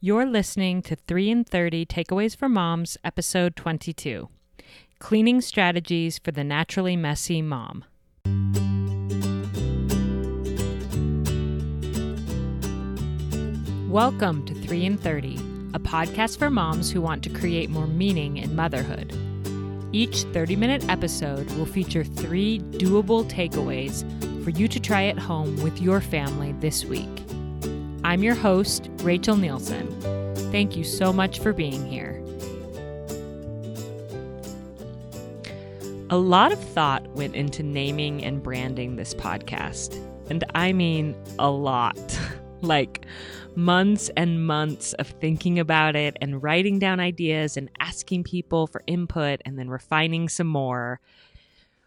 You're 0.00 0.26
listening 0.26 0.82
to 0.82 0.94
3 0.94 1.28
in 1.28 1.42
30 1.42 1.84
Takeaways 1.84 2.36
for 2.36 2.48
Moms, 2.48 2.96
episode 3.02 3.56
22 3.56 4.28
Cleaning 5.00 5.40
Strategies 5.40 6.20
for 6.20 6.30
the 6.30 6.44
Naturally 6.44 6.94
Messy 6.94 7.42
Mom. 7.42 7.84
Welcome 13.90 14.46
to 14.46 14.54
3 14.54 14.84
in 14.84 14.98
30, 14.98 15.34
a 15.74 15.80
podcast 15.80 16.38
for 16.38 16.48
moms 16.48 16.92
who 16.92 17.00
want 17.00 17.24
to 17.24 17.30
create 17.30 17.68
more 17.68 17.88
meaning 17.88 18.36
in 18.36 18.54
motherhood. 18.54 19.12
Each 19.90 20.22
30 20.22 20.54
minute 20.54 20.88
episode 20.88 21.50
will 21.54 21.66
feature 21.66 22.04
three 22.04 22.60
doable 22.60 23.28
takeaways 23.28 24.04
for 24.44 24.50
you 24.50 24.68
to 24.68 24.78
try 24.78 25.06
at 25.06 25.18
home 25.18 25.60
with 25.60 25.82
your 25.82 26.00
family 26.00 26.52
this 26.60 26.84
week. 26.84 27.08
I'm 28.08 28.22
your 28.22 28.36
host, 28.36 28.88
Rachel 29.02 29.36
Nielsen. 29.36 29.86
Thank 30.50 30.78
you 30.78 30.82
so 30.82 31.12
much 31.12 31.40
for 31.40 31.52
being 31.52 31.84
here. 31.86 32.24
A 36.08 36.16
lot 36.16 36.50
of 36.50 36.58
thought 36.58 37.06
went 37.08 37.34
into 37.36 37.62
naming 37.62 38.24
and 38.24 38.42
branding 38.42 38.96
this 38.96 39.12
podcast, 39.12 40.02
and 40.30 40.42
I 40.54 40.72
mean 40.72 41.14
a 41.38 41.50
lot. 41.50 41.98
like 42.62 43.04
months 43.54 44.10
and 44.16 44.46
months 44.46 44.94
of 44.94 45.08
thinking 45.08 45.58
about 45.58 45.94
it 45.94 46.16
and 46.22 46.42
writing 46.42 46.78
down 46.78 47.00
ideas 47.00 47.58
and 47.58 47.68
asking 47.78 48.24
people 48.24 48.66
for 48.66 48.82
input 48.86 49.42
and 49.44 49.58
then 49.58 49.68
refining 49.68 50.30
some 50.30 50.46
more. 50.46 50.98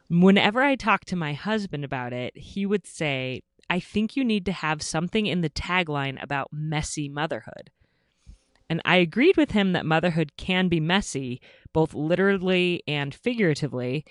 Whenever 0.08 0.62
I 0.62 0.76
talked 0.76 1.08
to 1.08 1.16
my 1.16 1.34
husband 1.34 1.84
about 1.84 2.14
it, 2.14 2.38
he 2.38 2.68
would 2.68 2.86
say, 2.86 3.42
I 3.72 3.80
think 3.80 4.18
you 4.18 4.26
need 4.26 4.46
to 4.48 4.52
have 4.52 4.82
something 4.82 5.28
in 5.28 5.40
the 5.40 5.50
tagline 5.50 6.22
about 6.22 6.52
messy 6.52 7.08
motherhood. 7.08 7.72
And 8.70 8.82
I 8.84 8.98
agreed 8.98 9.38
with 9.38 9.52
him 9.52 9.72
that 9.72 9.86
motherhood 9.86 10.34
can 10.36 10.68
be 10.68 10.82
messy, 10.82 11.40
both 11.72 11.94
literally 11.94 12.84
and 12.86 13.16
figuratively, 13.16 14.04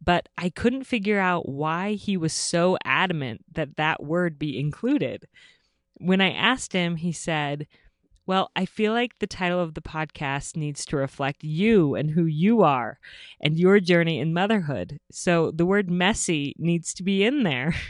but 0.00 0.28
I 0.38 0.50
couldn't 0.50 0.84
figure 0.84 1.18
out 1.18 1.48
why 1.48 1.94
he 1.94 2.16
was 2.16 2.32
so 2.32 2.78
adamant 2.84 3.44
that 3.54 3.76
that 3.76 4.04
word 4.04 4.38
be 4.38 4.56
included. 4.56 5.26
When 5.94 6.20
I 6.20 6.30
asked 6.30 6.72
him, 6.72 6.94
he 6.94 7.10
said, 7.10 7.66
Well, 8.24 8.52
I 8.54 8.66
feel 8.66 8.92
like 8.92 9.18
the 9.18 9.26
title 9.26 9.58
of 9.58 9.74
the 9.74 9.82
podcast 9.82 10.54
needs 10.56 10.86
to 10.86 10.96
reflect 10.96 11.42
you 11.42 11.96
and 11.96 12.12
who 12.12 12.26
you 12.26 12.62
are 12.62 13.00
and 13.40 13.58
your 13.58 13.80
journey 13.80 14.20
in 14.20 14.32
motherhood. 14.32 15.00
So 15.10 15.50
the 15.50 15.66
word 15.66 15.90
messy 15.90 16.54
needs 16.56 16.94
to 16.94 17.02
be 17.02 17.24
in 17.24 17.42
there. 17.42 17.74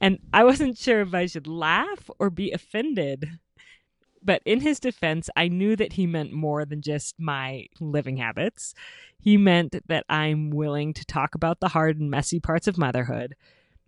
And 0.00 0.18
I 0.32 0.44
wasn't 0.44 0.78
sure 0.78 1.00
if 1.00 1.14
I 1.14 1.26
should 1.26 1.46
laugh 1.46 2.08
or 2.18 2.30
be 2.30 2.52
offended. 2.52 3.38
But 4.22 4.42
in 4.44 4.60
his 4.60 4.80
defense, 4.80 5.30
I 5.36 5.48
knew 5.48 5.76
that 5.76 5.94
he 5.94 6.06
meant 6.06 6.32
more 6.32 6.64
than 6.64 6.82
just 6.82 7.18
my 7.18 7.66
living 7.80 8.16
habits. 8.16 8.74
He 9.18 9.36
meant 9.36 9.76
that 9.86 10.04
I'm 10.08 10.50
willing 10.50 10.92
to 10.94 11.04
talk 11.04 11.34
about 11.34 11.60
the 11.60 11.68
hard 11.68 11.98
and 12.00 12.10
messy 12.10 12.40
parts 12.40 12.66
of 12.68 12.78
motherhood. 12.78 13.34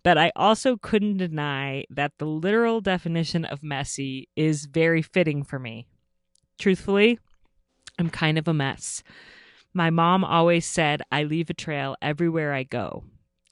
But 0.03 0.19
I 0.19 0.33
also 0.34 0.77
couldn't 0.77 1.19
deny 1.19 1.84
that 1.91 2.12
the 2.19 2.27
literal 2.27 2.81
definition 2.81 3.44
of 3.44 3.62
messy 3.62 4.28
is 4.34 4.66
very 4.66 5.03
fitting 5.03 5.42
for 5.44 5.58
me. 5.58 5.86
Truthfully, 6.58 7.19
I'm 7.98 8.08
kind 8.08 8.38
of 8.38 8.48
a 8.48 8.55
mess. 8.55 9.03
My 9.75 9.91
mom 9.91 10.25
always 10.25 10.64
said 10.64 11.03
I 11.12 11.25
leave 11.25 11.50
a 11.50 11.55
trail 11.55 11.97
everywhere 12.00 12.53
I 12.53 12.62
go 12.62 13.05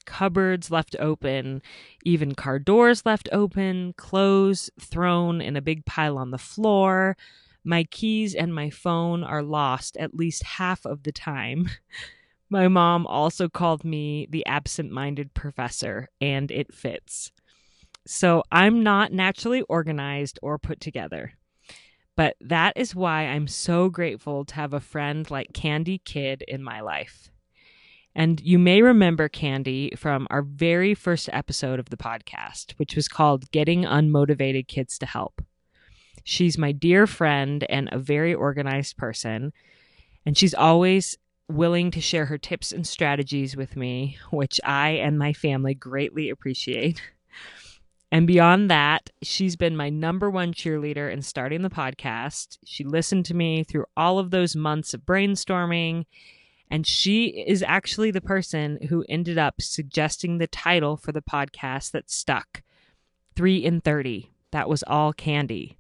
cupboards 0.09 0.70
left 0.70 0.97
open, 0.98 1.61
even 2.03 2.34
car 2.34 2.59
doors 2.59 3.05
left 3.05 3.28
open, 3.31 3.92
clothes 3.98 4.70
thrown 4.81 5.42
in 5.42 5.55
a 5.55 5.61
big 5.61 5.84
pile 5.84 6.17
on 6.17 6.31
the 6.31 6.39
floor. 6.39 7.14
My 7.62 7.84
keys 7.84 8.34
and 8.34 8.55
my 8.55 8.70
phone 8.70 9.23
are 9.23 9.42
lost 9.42 9.98
at 9.98 10.14
least 10.14 10.42
half 10.42 10.86
of 10.86 11.03
the 11.03 11.12
time. 11.12 11.69
My 12.51 12.67
mom 12.67 13.06
also 13.06 13.51
called 13.51 13.84
me 13.84 14.27
the 14.30 14.46
absent 14.46 14.91
minded 14.91 15.35
professor, 15.35 16.08
and 16.19 16.51
it 16.51 16.73
fits. 16.73 17.30
So 18.07 18.42
I'm 18.51 18.83
not 18.83 19.13
naturally 19.13 19.61
organized 19.69 20.39
or 20.40 20.58
put 20.58 20.80
together. 20.80 21.35
But 22.17 22.36
that 22.40 22.73
is 22.75 22.95
why 22.95 23.25
I'm 23.27 23.46
so 23.46 23.90
grateful 23.90 24.46
to 24.46 24.55
have 24.55 24.73
a 24.73 24.80
friend 24.80 25.30
like 25.30 25.52
Candi 25.52 26.02
Kidd 26.02 26.42
in 26.48 26.63
my 26.63 26.80
life. 26.80 27.29
And 28.18 28.40
you 28.40 28.58
may 28.58 28.83
remember 28.83 29.29
Candi 29.29 29.96
from 29.96 30.27
our 30.29 30.42
very 30.42 30.92
first 30.92 31.30
episode 31.33 31.79
of 31.79 31.90
the 31.90 31.96
podcast, 31.96 32.73
which 32.73 32.96
was 32.96 33.06
called 33.06 33.48
Getting 33.52 33.84
Unmotivated 33.84 34.67
Kids 34.67 34.98
to 34.98 35.06
Help. 35.06 35.40
She's 36.24 36.58
my 36.58 36.73
dear 36.73 37.07
friend 37.07 37.64
and 37.68 37.89
a 37.92 37.98
very 38.01 38.34
organized 38.34 38.96
person. 38.96 39.52
And 40.27 40.36
she's 40.36 40.52
always 40.52 41.17
willing 41.48 41.92
to 41.92 42.01
share 42.01 42.24
her 42.24 42.39
tips 42.39 42.73
and 42.73 42.84
strategies 42.84 43.57
with 43.57 43.77
me, 43.77 44.18
which 44.33 44.61
I 44.64 44.90
and 44.90 45.17
my 45.17 45.33
family 45.33 45.74
greatly 45.74 46.28
appreciate. 46.28 47.01
And 48.11 48.27
beyond 48.27 48.68
that, 48.68 49.11
she's 49.23 49.55
been 49.55 49.77
my 49.77 49.90
number 49.90 50.28
one 50.28 50.52
cheerleader 50.52 51.12
in 51.12 51.23
starting 51.23 51.62
the 51.62 51.70
podcast. 51.70 52.58
She 52.64 52.83
listened 52.83 53.27
to 53.27 53.34
me 53.34 53.62
through 53.62 53.84
all 53.96 54.18
of 54.18 54.33
those 54.33 54.57
months 54.57 54.92
of 54.92 55.02
brainstorming 55.02 56.07
and 56.70 56.86
she 56.86 57.45
is 57.46 57.62
actually 57.67 58.11
the 58.11 58.20
person 58.20 58.79
who 58.89 59.05
ended 59.08 59.39
up 59.39 59.61
suggesting 59.61 60.39
the 60.39 60.46
title 60.46 60.96
for 60.96 61.12
the 61.12 61.23
podcast 61.23 61.92
that 61.92 62.11
stuck 62.11 62.62
3 63.36 63.56
in 63.56 63.80
30. 63.80 64.30
That 64.52 64.68
was 64.68 64.83
all 64.86 65.12
Candi. 65.12 65.77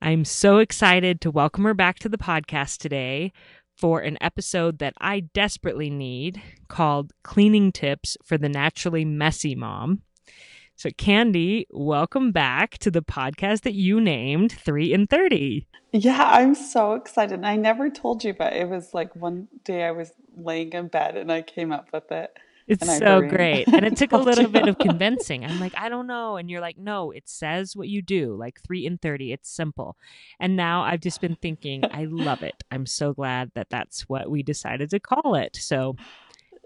I'm 0.00 0.24
so 0.24 0.58
excited 0.58 1.20
to 1.22 1.30
welcome 1.30 1.64
her 1.64 1.74
back 1.74 1.98
to 2.00 2.08
the 2.08 2.18
podcast 2.18 2.78
today 2.78 3.32
for 3.76 4.00
an 4.00 4.18
episode 4.20 4.78
that 4.78 4.94
I 5.00 5.20
desperately 5.20 5.90
need 5.90 6.40
called 6.68 7.12
Cleaning 7.22 7.72
Tips 7.72 8.16
for 8.24 8.38
the 8.38 8.48
Naturally 8.48 9.04
Messy 9.04 9.54
Mom. 9.54 10.02
So, 10.78 10.90
Candi, 10.90 11.64
welcome 11.70 12.32
back 12.32 12.76
to 12.78 12.90
the 12.90 13.00
podcast 13.00 13.62
that 13.62 13.72
you 13.72 13.98
named 13.98 14.52
3 14.52 14.92
in 14.92 15.06
30. 15.06 15.66
Yeah, 15.92 16.22
I'm 16.22 16.54
so 16.54 16.92
excited. 16.92 17.42
I 17.46 17.56
never 17.56 17.88
told 17.88 18.22
you, 18.22 18.34
but 18.34 18.52
it 18.52 18.68
was 18.68 18.92
like 18.92 19.16
one 19.16 19.48
day 19.64 19.84
I 19.84 19.92
was 19.92 20.12
laying 20.36 20.74
in 20.74 20.88
bed 20.88 21.16
and 21.16 21.32
I 21.32 21.40
came 21.40 21.72
up 21.72 21.88
with 21.94 22.12
it. 22.12 22.36
It's 22.68 22.98
so 22.98 23.22
great. 23.22 23.68
And 23.68 23.86
it 23.86 23.96
took 23.96 24.12
a 24.12 24.16
little 24.18 24.48
bit 24.48 24.68
of 24.68 24.76
convincing. 24.80 25.46
I'm 25.46 25.60
like, 25.60 25.72
I 25.78 25.88
don't 25.88 26.06
know. 26.06 26.36
And 26.36 26.50
you're 26.50 26.60
like, 26.60 26.76
no, 26.76 27.10
it 27.10 27.26
says 27.26 27.74
what 27.74 27.88
you 27.88 28.02
do, 28.02 28.36
like 28.36 28.60
3 28.60 28.84
in 28.84 28.98
30. 28.98 29.32
It's 29.32 29.48
simple. 29.48 29.96
And 30.38 30.56
now 30.56 30.82
I've 30.82 31.00
just 31.00 31.22
been 31.22 31.36
thinking, 31.36 31.84
I 31.90 32.04
love 32.04 32.42
it. 32.42 32.64
I'm 32.70 32.84
so 32.84 33.14
glad 33.14 33.50
that 33.54 33.70
that's 33.70 34.10
what 34.10 34.30
we 34.30 34.42
decided 34.42 34.90
to 34.90 35.00
call 35.00 35.36
it. 35.36 35.56
So 35.56 35.96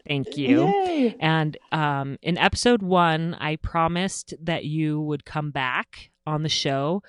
Thank 0.06 0.36
you. 0.36 0.66
Yay. 0.66 1.16
And 1.20 1.56
um, 1.72 2.18
in 2.22 2.38
episode 2.38 2.82
one, 2.82 3.34
I 3.34 3.56
promised 3.56 4.34
that 4.42 4.64
you 4.64 5.00
would 5.00 5.24
come 5.24 5.50
back 5.50 6.10
on 6.26 6.42
the 6.42 6.48
show 6.48 7.02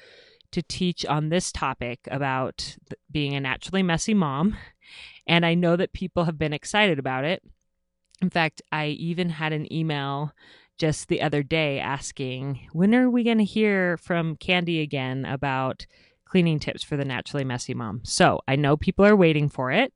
to 0.51 0.61
teach 0.61 1.05
on 1.05 1.29
this 1.29 1.51
topic 1.51 1.99
about 2.11 2.75
being 3.09 3.33
a 3.33 3.39
naturally 3.39 3.83
messy 3.83 4.13
mom. 4.13 4.57
And 5.25 5.45
I 5.45 5.53
know 5.53 5.75
that 5.77 5.93
people 5.93 6.25
have 6.25 6.37
been 6.37 6.53
excited 6.53 6.99
about 6.99 7.23
it. 7.23 7.41
In 8.21 8.29
fact, 8.29 8.61
I 8.71 8.87
even 8.87 9.29
had 9.29 9.53
an 9.53 9.71
email 9.73 10.33
just 10.77 11.07
the 11.07 11.21
other 11.21 11.43
day 11.43 11.79
asking, 11.79 12.67
when 12.73 12.93
are 12.93 13.09
we 13.09 13.23
going 13.23 13.37
to 13.37 13.43
hear 13.43 13.97
from 13.97 14.35
Candi 14.35 14.81
again 14.81 15.25
about 15.25 15.85
cleaning 16.25 16.59
tips 16.59 16.83
for 16.83 16.97
the 16.97 17.05
naturally 17.05 17.43
messy 17.43 17.73
mom? 17.73 18.01
So 18.03 18.41
I 18.47 18.55
know 18.55 18.75
people 18.75 19.05
are 19.05 19.15
waiting 19.15 19.47
for 19.47 19.71
it. 19.71 19.93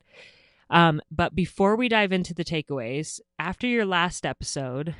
Um, 0.70 1.00
but 1.10 1.34
before 1.34 1.76
we 1.76 1.88
dive 1.88 2.12
into 2.12 2.34
the 2.34 2.44
takeaways, 2.44 3.20
after 3.38 3.66
your 3.66 3.86
last 3.86 4.26
episode, 4.26 4.94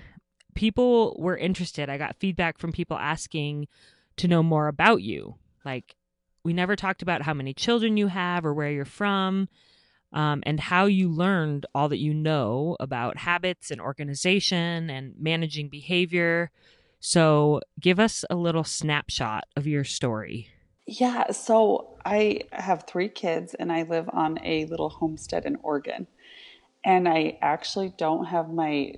people 0.54 1.16
were 1.18 1.36
interested. 1.36 1.88
I 1.88 1.98
got 1.98 2.16
feedback 2.16 2.58
from 2.58 2.72
people 2.72 2.96
asking 2.96 3.68
to 4.16 4.28
know 4.28 4.42
more 4.42 4.68
about 4.68 5.02
you. 5.02 5.36
Like, 5.64 5.96
we 6.44 6.52
never 6.52 6.76
talked 6.76 7.02
about 7.02 7.22
how 7.22 7.34
many 7.34 7.52
children 7.52 7.96
you 7.96 8.06
have 8.06 8.46
or 8.46 8.54
where 8.54 8.70
you're 8.70 8.84
from, 8.84 9.48
um, 10.12 10.42
and 10.46 10.60
how 10.60 10.86
you 10.86 11.10
learned 11.10 11.66
all 11.74 11.88
that 11.88 11.98
you 11.98 12.14
know 12.14 12.76
about 12.78 13.18
habits 13.18 13.70
and 13.72 13.80
organization 13.80 14.88
and 14.88 15.14
managing 15.18 15.68
behavior. 15.68 16.50
So, 17.00 17.60
give 17.80 17.98
us 17.98 18.24
a 18.30 18.36
little 18.36 18.64
snapshot 18.64 19.44
of 19.56 19.66
your 19.66 19.84
story. 19.84 20.50
Yeah, 20.86 21.32
so 21.32 21.88
I 22.04 22.42
have 22.52 22.84
three 22.86 23.08
kids 23.08 23.54
and 23.54 23.72
I 23.72 23.82
live 23.82 24.08
on 24.12 24.38
a 24.44 24.66
little 24.66 24.88
homestead 24.88 25.44
in 25.44 25.56
Oregon. 25.62 26.06
And 26.84 27.08
I 27.08 27.38
actually 27.42 27.92
don't 27.96 28.26
have 28.26 28.52
my 28.52 28.94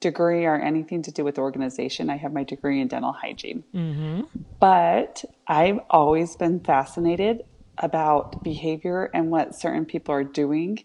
degree 0.00 0.46
or 0.46 0.56
anything 0.56 1.02
to 1.02 1.12
do 1.12 1.24
with 1.24 1.38
organization. 1.38 2.08
I 2.08 2.16
have 2.16 2.32
my 2.32 2.44
degree 2.44 2.80
in 2.80 2.88
dental 2.88 3.12
hygiene. 3.12 3.64
Mm-hmm. 3.74 4.22
But 4.58 5.24
I've 5.46 5.80
always 5.90 6.36
been 6.36 6.60
fascinated 6.60 7.44
about 7.76 8.42
behavior 8.42 9.10
and 9.14 9.30
what 9.30 9.54
certain 9.54 9.84
people 9.84 10.14
are 10.14 10.24
doing 10.24 10.84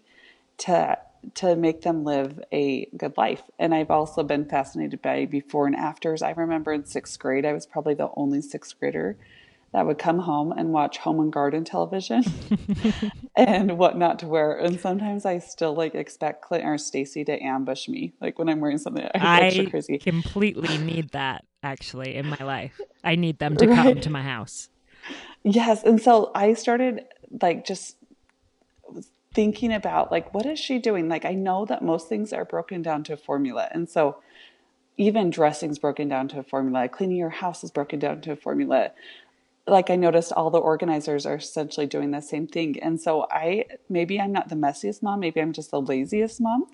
to 0.58 0.98
to 1.34 1.56
make 1.56 1.82
them 1.82 2.04
live 2.04 2.40
a 2.52 2.86
good 2.96 3.16
life. 3.16 3.42
And 3.58 3.74
I've 3.74 3.90
also 3.90 4.22
been 4.22 4.44
fascinated 4.44 5.02
by 5.02 5.26
before 5.26 5.66
and 5.66 5.74
afters. 5.74 6.22
I 6.22 6.30
remember 6.30 6.72
in 6.72 6.84
sixth 6.84 7.18
grade, 7.18 7.44
I 7.44 7.52
was 7.52 7.66
probably 7.66 7.94
the 7.94 8.10
only 8.14 8.40
sixth 8.40 8.78
grader 8.78 9.16
that 9.76 9.84
would 9.84 9.98
come 9.98 10.20
home 10.20 10.52
and 10.52 10.72
watch 10.72 10.96
home 10.96 11.20
and 11.20 11.30
garden 11.30 11.62
television 11.62 12.24
and 13.36 13.76
what 13.76 13.98
not 13.98 14.18
to 14.20 14.26
wear. 14.26 14.56
And 14.56 14.80
sometimes 14.80 15.26
I 15.26 15.38
still 15.38 15.74
like 15.74 15.94
expect 15.94 16.40
Clint 16.40 16.64
or 16.64 16.78
Stacy 16.78 17.26
to 17.26 17.38
ambush 17.44 17.86
me, 17.86 18.14
like 18.18 18.38
when 18.38 18.48
I'm 18.48 18.60
wearing 18.60 18.78
something 18.78 19.06
I 19.14 19.68
crazy. 19.70 19.98
completely 19.98 20.78
need 20.78 21.10
that 21.10 21.44
actually 21.62 22.14
in 22.14 22.26
my 22.26 22.38
life. 22.40 22.80
I 23.04 23.16
need 23.16 23.38
them 23.38 23.54
to 23.58 23.66
right. 23.66 23.76
come 23.76 24.00
to 24.00 24.08
my 24.08 24.22
house. 24.22 24.70
Yes, 25.42 25.82
and 25.82 26.00
so 26.00 26.32
I 26.34 26.54
started 26.54 27.04
like 27.42 27.66
just 27.66 27.98
thinking 29.34 29.74
about 29.74 30.10
like 30.10 30.32
what 30.32 30.46
is 30.46 30.58
she 30.58 30.78
doing? 30.78 31.10
Like 31.10 31.26
I 31.26 31.34
know 31.34 31.66
that 31.66 31.82
most 31.82 32.08
things 32.08 32.32
are 32.32 32.46
broken 32.46 32.80
down 32.80 33.04
to 33.04 33.12
a 33.12 33.18
formula, 33.18 33.68
and 33.72 33.90
so 33.90 34.22
even 34.96 35.28
dressing's 35.28 35.78
broken 35.78 36.08
down 36.08 36.28
to 36.28 36.38
a 36.38 36.42
formula. 36.42 36.88
Cleaning 36.88 37.18
your 37.18 37.28
house 37.28 37.62
is 37.62 37.70
broken 37.70 37.98
down 37.98 38.22
to 38.22 38.32
a 38.32 38.36
formula. 38.36 38.92
Like 39.66 39.90
I 39.90 39.96
noticed 39.96 40.32
all 40.32 40.50
the 40.50 40.58
organizers 40.58 41.26
are 41.26 41.36
essentially 41.36 41.86
doing 41.86 42.12
the 42.12 42.20
same 42.20 42.46
thing. 42.46 42.80
And 42.80 43.00
so 43.00 43.26
I 43.30 43.64
maybe 43.88 44.20
I'm 44.20 44.32
not 44.32 44.48
the 44.48 44.54
messiest 44.54 45.02
mom, 45.02 45.20
maybe 45.20 45.40
I'm 45.40 45.52
just 45.52 45.70
the 45.70 45.80
laziest 45.80 46.40
mom, 46.40 46.66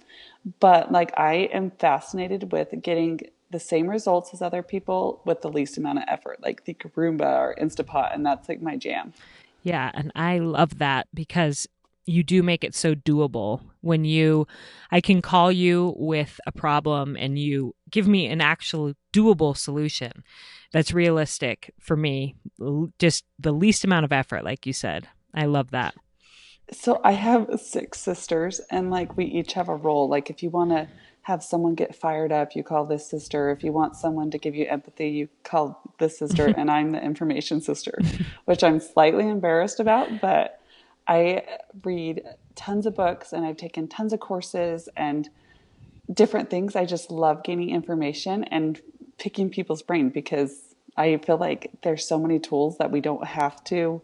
but 0.60 0.92
like 0.92 1.18
I 1.18 1.48
am 1.52 1.70
fascinated 1.70 2.52
with 2.52 2.68
getting 2.82 3.20
the 3.50 3.60
same 3.60 3.88
results 3.88 4.32
as 4.32 4.42
other 4.42 4.62
people 4.62 5.20
with 5.24 5.42
the 5.42 5.50
least 5.50 5.76
amount 5.78 5.98
of 5.98 6.04
effort, 6.08 6.38
like 6.42 6.64
the 6.64 6.74
Roomba 6.74 7.38
or 7.38 7.56
Instapot, 7.60 8.14
and 8.14 8.24
that's 8.24 8.48
like 8.48 8.62
my 8.62 8.76
jam. 8.76 9.12
Yeah, 9.62 9.90
and 9.94 10.10
I 10.14 10.38
love 10.38 10.78
that 10.78 11.06
because 11.14 11.68
you 12.04 12.24
do 12.24 12.42
make 12.42 12.64
it 12.64 12.74
so 12.74 12.94
doable 12.94 13.60
when 13.80 14.04
you 14.04 14.46
I 14.90 15.00
can 15.00 15.22
call 15.22 15.52
you 15.52 15.94
with 15.96 16.40
a 16.46 16.52
problem 16.52 17.16
and 17.16 17.38
you 17.38 17.74
give 17.90 18.08
me 18.08 18.26
an 18.26 18.40
actual 18.40 18.94
doable 19.12 19.56
solution 19.56 20.24
that's 20.72 20.92
realistic 20.92 21.72
for 21.78 21.96
me 21.96 22.34
just 22.98 23.24
the 23.38 23.52
least 23.52 23.84
amount 23.84 24.04
of 24.04 24.12
effort 24.12 24.44
like 24.44 24.66
you 24.66 24.72
said. 24.72 25.08
I 25.34 25.46
love 25.46 25.70
that. 25.70 25.94
So 26.70 27.00
I 27.04 27.12
have 27.12 27.60
six 27.60 28.00
sisters 28.00 28.60
and 28.70 28.90
like 28.90 29.16
we 29.16 29.26
each 29.26 29.52
have 29.54 29.68
a 29.68 29.76
role 29.76 30.08
like 30.08 30.30
if 30.30 30.42
you 30.42 30.50
want 30.50 30.70
to 30.70 30.88
have 31.22 31.42
someone 31.42 31.74
get 31.74 31.94
fired 31.94 32.32
up, 32.32 32.54
you 32.56 32.64
call 32.64 32.84
this 32.84 33.08
sister. 33.08 33.50
If 33.50 33.62
you 33.62 33.72
want 33.72 33.96
someone 33.96 34.30
to 34.32 34.38
give 34.38 34.54
you 34.54 34.66
empathy, 34.66 35.08
you 35.08 35.28
call 35.44 35.80
this 35.98 36.18
sister, 36.18 36.46
and 36.56 36.70
I'm 36.70 36.92
the 36.92 37.02
information 37.02 37.60
sister, 37.60 37.96
which 38.44 38.64
I'm 38.64 38.80
slightly 38.80 39.28
embarrassed 39.28 39.78
about, 39.78 40.20
but 40.20 40.60
I 41.06 41.44
read 41.84 42.22
tons 42.54 42.86
of 42.86 42.96
books 42.96 43.32
and 43.32 43.44
I've 43.44 43.56
taken 43.56 43.88
tons 43.88 44.12
of 44.12 44.20
courses 44.20 44.88
and 44.96 45.28
different 46.12 46.50
things. 46.50 46.74
I 46.74 46.84
just 46.84 47.10
love 47.10 47.44
gaining 47.44 47.70
information 47.70 48.44
and 48.44 48.80
picking 49.22 49.48
people's 49.48 49.82
brain 49.82 50.08
because 50.08 50.74
I 50.96 51.16
feel 51.18 51.38
like 51.38 51.70
there's 51.82 52.06
so 52.06 52.18
many 52.18 52.40
tools 52.40 52.78
that 52.78 52.90
we 52.90 53.00
don't 53.00 53.24
have 53.24 53.62
to 53.64 54.02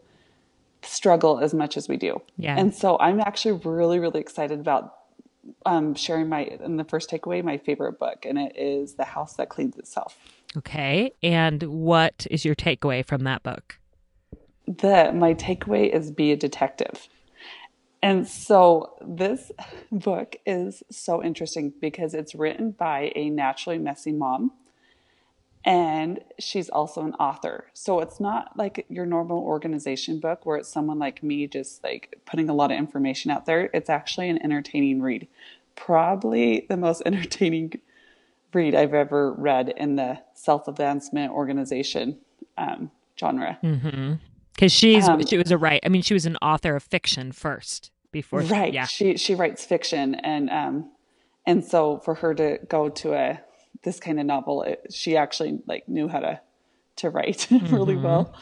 struggle 0.82 1.40
as 1.40 1.52
much 1.52 1.76
as 1.76 1.88
we 1.88 1.96
do. 1.96 2.22
Yeah. 2.36 2.56
And 2.56 2.72
so 2.72 2.96
I'm 3.00 3.18
actually 3.18 3.60
really, 3.64 3.98
really 3.98 4.20
excited 4.20 4.60
about 4.60 4.94
um, 5.66 5.96
sharing 5.96 6.28
my, 6.28 6.42
in 6.42 6.76
the 6.76 6.84
first 6.84 7.10
takeaway, 7.10 7.42
my 7.42 7.58
favorite 7.58 7.98
book, 7.98 8.24
and 8.24 8.38
it 8.38 8.56
is 8.56 8.94
The 8.94 9.04
House 9.04 9.34
That 9.34 9.48
Cleans 9.48 9.76
Itself. 9.76 10.16
Okay. 10.56 11.12
And 11.20 11.64
what 11.64 12.24
is 12.30 12.44
your 12.44 12.54
takeaway 12.54 13.04
from 13.04 13.24
that 13.24 13.42
book? 13.42 13.80
The, 14.68 15.10
my 15.12 15.34
takeaway 15.34 15.92
is 15.92 16.12
be 16.12 16.30
a 16.30 16.36
detective. 16.36 17.08
And 18.04 18.28
so 18.28 18.94
this 19.04 19.50
book 19.90 20.36
is 20.46 20.84
so 20.92 21.24
interesting 21.24 21.72
because 21.80 22.14
it's 22.14 22.36
written 22.36 22.70
by 22.70 23.10
a 23.16 23.30
naturally 23.30 23.78
messy 23.78 24.12
mom 24.12 24.52
and 25.68 26.20
she's 26.38 26.70
also 26.70 27.02
an 27.02 27.12
author. 27.20 27.66
So 27.74 28.00
it's 28.00 28.20
not 28.20 28.56
like 28.56 28.86
your 28.88 29.04
normal 29.04 29.42
organization 29.42 30.18
book 30.18 30.46
where 30.46 30.56
it's 30.56 30.68
someone 30.70 30.98
like 30.98 31.22
me 31.22 31.46
just 31.46 31.84
like 31.84 32.18
putting 32.24 32.48
a 32.48 32.54
lot 32.54 32.72
of 32.72 32.78
information 32.78 33.30
out 33.30 33.44
there. 33.44 33.68
It's 33.74 33.90
actually 33.90 34.30
an 34.30 34.42
entertaining 34.42 35.02
read. 35.02 35.28
Probably 35.76 36.64
the 36.70 36.78
most 36.78 37.02
entertaining 37.06 37.74
read 38.54 38.74
I've 38.74 38.94
ever 38.94 39.30
read 39.34 39.68
in 39.76 39.96
the 39.96 40.20
self 40.32 40.68
advancement 40.68 41.32
organization 41.32 42.16
um, 42.56 42.90
genre. 43.18 43.58
Mm-hmm 43.62 44.14
because 44.54 44.72
she's 44.72 45.08
um, 45.08 45.24
she 45.24 45.38
was 45.38 45.52
a 45.52 45.58
right. 45.58 45.80
I 45.84 45.88
mean, 45.88 46.02
she 46.02 46.14
was 46.14 46.26
an 46.26 46.36
author 46.42 46.74
of 46.74 46.82
fiction 46.82 47.30
first 47.30 47.92
before. 48.10 48.42
She, 48.42 48.48
right. 48.48 48.72
Yeah. 48.72 48.86
She 48.86 49.16
she 49.16 49.36
writes 49.36 49.64
fiction, 49.64 50.16
and 50.16 50.50
um, 50.50 50.90
and 51.46 51.64
so 51.64 51.98
for 51.98 52.16
her 52.16 52.34
to 52.34 52.58
go 52.68 52.88
to 52.88 53.14
a 53.14 53.40
this 53.82 54.00
kind 54.00 54.18
of 54.20 54.26
novel, 54.26 54.62
it, 54.62 54.86
she 54.92 55.16
actually 55.16 55.60
like 55.66 55.88
knew 55.88 56.08
how 56.08 56.20
to 56.20 56.40
to 56.96 57.10
write 57.10 57.46
really 57.50 57.94
mm-hmm. 57.94 58.02
well. 58.02 58.34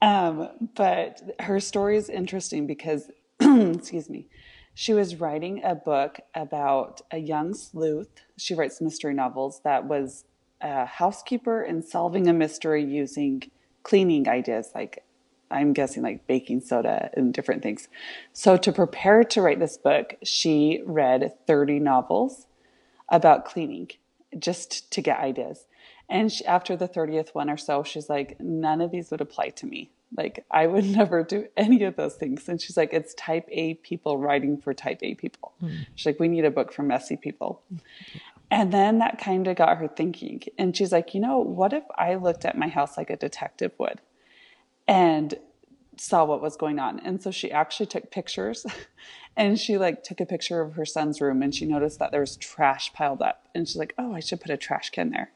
Um, 0.00 0.48
but 0.74 1.22
her 1.40 1.60
story 1.60 1.96
is 1.96 2.08
interesting 2.08 2.66
because, 2.66 3.10
excuse 3.40 4.10
me, 4.10 4.26
she 4.74 4.94
was 4.94 5.16
writing 5.16 5.62
a 5.62 5.74
book 5.74 6.18
about 6.34 7.02
a 7.10 7.18
young 7.18 7.54
sleuth. 7.54 8.08
She 8.36 8.54
writes 8.54 8.80
mystery 8.80 9.14
novels 9.14 9.60
that 9.64 9.84
was 9.84 10.24
a 10.60 10.86
housekeeper 10.86 11.62
and 11.62 11.84
solving 11.84 12.26
a 12.28 12.32
mystery 12.32 12.84
using 12.84 13.42
cleaning 13.82 14.28
ideas 14.28 14.70
like 14.74 15.04
I'm 15.50 15.74
guessing 15.74 16.02
like 16.02 16.26
baking 16.26 16.62
soda 16.62 17.10
and 17.12 17.34
different 17.34 17.62
things. 17.62 17.88
So 18.32 18.56
to 18.56 18.72
prepare 18.72 19.22
to 19.22 19.42
write 19.42 19.60
this 19.60 19.76
book, 19.76 20.14
she 20.22 20.82
read 20.86 21.34
30 21.46 21.78
novels 21.78 22.46
about 23.10 23.44
cleaning 23.44 23.90
just 24.38 24.90
to 24.92 25.00
get 25.00 25.18
ideas. 25.18 25.66
And 26.08 26.30
she, 26.30 26.44
after 26.44 26.76
the 26.76 26.88
30th 26.88 27.30
one 27.34 27.48
or 27.48 27.56
so, 27.56 27.82
she's 27.82 28.08
like, 28.08 28.40
none 28.40 28.80
of 28.80 28.90
these 28.90 29.10
would 29.10 29.20
apply 29.20 29.50
to 29.50 29.66
me. 29.66 29.90
Like, 30.16 30.44
I 30.50 30.66
would 30.66 30.84
never 30.98 31.22
do 31.22 31.48
any 31.56 31.82
of 31.84 31.96
those 31.96 32.14
things. 32.14 32.48
And 32.48 32.60
she's 32.60 32.76
like, 32.76 32.92
it's 32.92 33.14
type 33.14 33.46
A 33.50 33.74
people 33.74 34.18
writing 34.18 34.58
for 34.58 34.74
type 34.74 34.98
A 35.02 35.14
people. 35.14 35.52
Mm. 35.62 35.86
She's 35.94 36.06
like, 36.06 36.20
we 36.20 36.28
need 36.28 36.44
a 36.44 36.50
book 36.50 36.72
for 36.72 36.82
messy 36.82 37.16
people. 37.16 37.62
And 38.50 38.72
then 38.72 38.98
that 38.98 39.18
kind 39.18 39.48
of 39.48 39.56
got 39.56 39.78
her 39.78 39.88
thinking. 39.88 40.42
And 40.58 40.76
she's 40.76 40.92
like, 40.92 41.14
you 41.14 41.20
know, 41.20 41.38
what 41.38 41.72
if 41.72 41.84
I 41.96 42.16
looked 42.16 42.44
at 42.44 42.58
my 42.58 42.68
house 42.68 42.98
like 42.98 43.08
a 43.08 43.16
detective 43.16 43.72
would? 43.78 44.00
and 44.88 45.34
saw 46.02 46.24
what 46.24 46.42
was 46.42 46.56
going 46.56 46.80
on. 46.80 46.98
And 46.98 47.22
so 47.22 47.30
she 47.30 47.52
actually 47.52 47.86
took 47.86 48.10
pictures 48.10 48.66
and 49.36 49.58
she 49.58 49.78
like 49.78 50.02
took 50.02 50.20
a 50.20 50.26
picture 50.26 50.60
of 50.60 50.74
her 50.74 50.84
son's 50.84 51.20
room 51.20 51.42
and 51.42 51.54
she 51.54 51.64
noticed 51.64 52.00
that 52.00 52.10
there 52.10 52.20
was 52.20 52.36
trash 52.36 52.92
piled 52.92 53.22
up. 53.22 53.46
And 53.54 53.68
she's 53.68 53.76
like, 53.76 53.94
oh, 53.98 54.12
I 54.12 54.18
should 54.18 54.40
put 54.40 54.50
a 54.50 54.56
trash 54.56 54.90
can 54.90 55.10
there. 55.10 55.30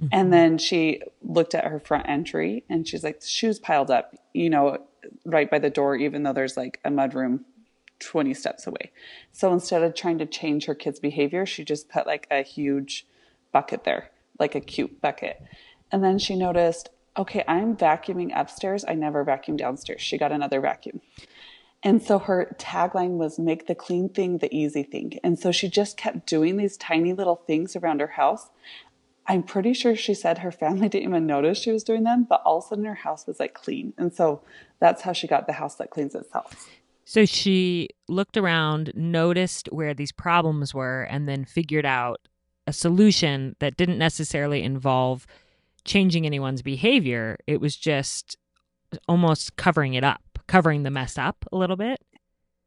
Mm-hmm. 0.00 0.08
And 0.12 0.32
then 0.32 0.58
she 0.58 1.02
looked 1.22 1.56
at 1.56 1.64
her 1.64 1.80
front 1.80 2.08
entry 2.08 2.64
and 2.68 2.86
she's 2.86 3.02
like, 3.02 3.20
shoes 3.22 3.58
piled 3.58 3.90
up, 3.90 4.14
you 4.32 4.48
know, 4.48 4.78
right 5.24 5.50
by 5.50 5.58
the 5.58 5.70
door, 5.70 5.96
even 5.96 6.22
though 6.22 6.32
there's 6.32 6.56
like 6.56 6.78
a 6.84 6.90
mudroom 6.90 7.40
20 7.98 8.32
steps 8.32 8.66
away. 8.66 8.92
So 9.32 9.52
instead 9.52 9.82
of 9.82 9.96
trying 9.96 10.18
to 10.18 10.26
change 10.26 10.66
her 10.66 10.74
kid's 10.76 11.00
behavior, 11.00 11.46
she 11.46 11.64
just 11.64 11.88
put 11.88 12.06
like 12.06 12.28
a 12.30 12.42
huge 12.42 13.08
bucket 13.50 13.82
there, 13.82 14.10
like 14.38 14.54
a 14.54 14.60
cute 14.60 15.00
bucket. 15.00 15.42
And 15.90 16.04
then 16.04 16.18
she 16.20 16.36
noticed, 16.36 16.90
okay, 17.18 17.44
I'm 17.48 17.76
vacuuming 17.76 18.32
upstairs. 18.34 18.84
I 18.86 18.94
never 18.94 19.24
vacuum 19.24 19.56
downstairs. 19.56 20.02
She 20.02 20.18
got 20.18 20.32
another 20.32 20.60
vacuum. 20.60 21.00
And 21.82 22.02
so 22.02 22.18
her 22.18 22.56
tagline 22.58 23.16
was 23.16 23.38
make 23.38 23.66
the 23.66 23.74
clean 23.74 24.08
thing 24.08 24.38
the 24.38 24.54
easy 24.54 24.82
thing. 24.82 25.18
And 25.22 25.38
so 25.38 25.52
she 25.52 25.68
just 25.68 25.96
kept 25.96 26.26
doing 26.26 26.56
these 26.56 26.76
tiny 26.76 27.12
little 27.12 27.36
things 27.36 27.76
around 27.76 28.00
her 28.00 28.08
house. 28.08 28.48
I'm 29.26 29.42
pretty 29.42 29.72
sure 29.72 29.94
she 29.94 30.14
said 30.14 30.38
her 30.38 30.52
family 30.52 30.88
didn't 30.90 31.08
even 31.08 31.26
notice 31.26 31.58
she 31.58 31.72
was 31.72 31.84
doing 31.84 32.04
them, 32.04 32.26
but 32.28 32.42
all 32.44 32.58
of 32.58 32.64
a 32.64 32.68
sudden 32.68 32.84
her 32.84 32.94
house 32.94 33.26
was 33.26 33.38
like 33.38 33.54
clean. 33.54 33.92
And 33.98 34.12
so 34.12 34.42
that's 34.80 35.02
how 35.02 35.12
she 35.12 35.26
got 35.26 35.46
the 35.46 35.52
house 35.54 35.76
that 35.76 35.90
cleans 35.90 36.14
itself. 36.14 36.68
So 37.04 37.24
she 37.24 37.90
looked 38.08 38.36
around, 38.36 38.92
noticed 38.96 39.68
where 39.70 39.94
these 39.94 40.10
problems 40.10 40.74
were, 40.74 41.02
and 41.04 41.28
then 41.28 41.44
figured 41.44 41.86
out 41.86 42.26
a 42.66 42.72
solution 42.72 43.54
that 43.60 43.76
didn't 43.76 43.98
necessarily 43.98 44.64
involve 44.64 45.24
changing 45.86 46.26
anyone's 46.26 46.62
behavior. 46.62 47.38
It 47.46 47.60
was 47.60 47.76
just 47.76 48.36
almost 49.08 49.56
covering 49.56 49.94
it 49.94 50.04
up, 50.04 50.38
covering 50.46 50.82
the 50.82 50.90
mess 50.90 51.16
up 51.16 51.44
a 51.52 51.56
little 51.56 51.76
bit. 51.76 51.98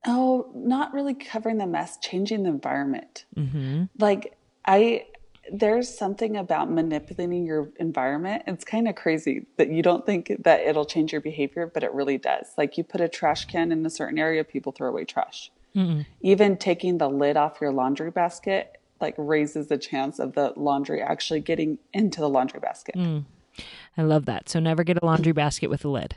Oh, 0.08 0.50
not 0.56 0.94
really 0.94 1.14
covering 1.14 1.58
the 1.58 1.68
mess, 1.68 1.98
changing 2.02 2.44
the 2.44 2.50
environment. 2.50 3.26
Mm-hmm. 3.36 3.86
Like, 4.00 4.38
I, 4.66 5.08
there's 5.52 5.96
something 5.96 6.38
about 6.38 6.72
manipulating 6.72 7.46
your 7.46 7.70
environment. 7.78 8.44
It's 8.48 8.64
kind 8.64 8.88
of 8.88 8.96
crazy 8.96 9.46
that 9.58 9.70
you 9.70 9.84
don't 9.84 10.06
think 10.06 10.32
that 10.44 10.62
it'll 10.62 10.86
change 10.86 11.12
your 11.12 11.22
behavior, 11.22 11.70
but 11.72 11.84
it 11.84 11.94
really 11.94 12.18
does. 12.18 12.48
Like, 12.58 12.78
you 12.78 12.84
put 12.84 13.02
a 13.02 13.10
trash 13.10 13.46
can 13.46 13.72
in 13.72 13.86
a 13.86 13.90
certain 13.90 14.18
area, 14.18 14.44
people 14.46 14.72
throw 14.72 14.90
away 14.90 15.04
trash. 15.04 15.52
Mm-hmm. 15.76 16.02
Even 16.22 16.58
taking 16.58 16.98
the 16.98 17.10
lid 17.10 17.36
off 17.36 17.60
your 17.60 17.72
laundry 17.72 18.10
basket 18.10 18.79
like 19.02 19.16
raises 19.18 19.68
the 19.68 19.78
chance 19.78 20.20
of 20.20 20.34
the 20.34 20.54
laundry 20.56 21.02
actually 21.02 21.40
getting 21.40 21.80
into 21.94 22.22
the 22.22 22.30
laundry 22.30 22.60
basket. 22.60 22.96
Mm. 22.96 23.26
I 23.98 24.04
love 24.04 24.26
that. 24.26 24.50
So 24.50 24.60
never 24.60 24.84
get 24.84 25.02
a 25.02 25.06
laundry 25.06 25.34
basket 25.34 25.70
with 25.70 25.84
a 25.84 25.90
lid. 25.90 26.16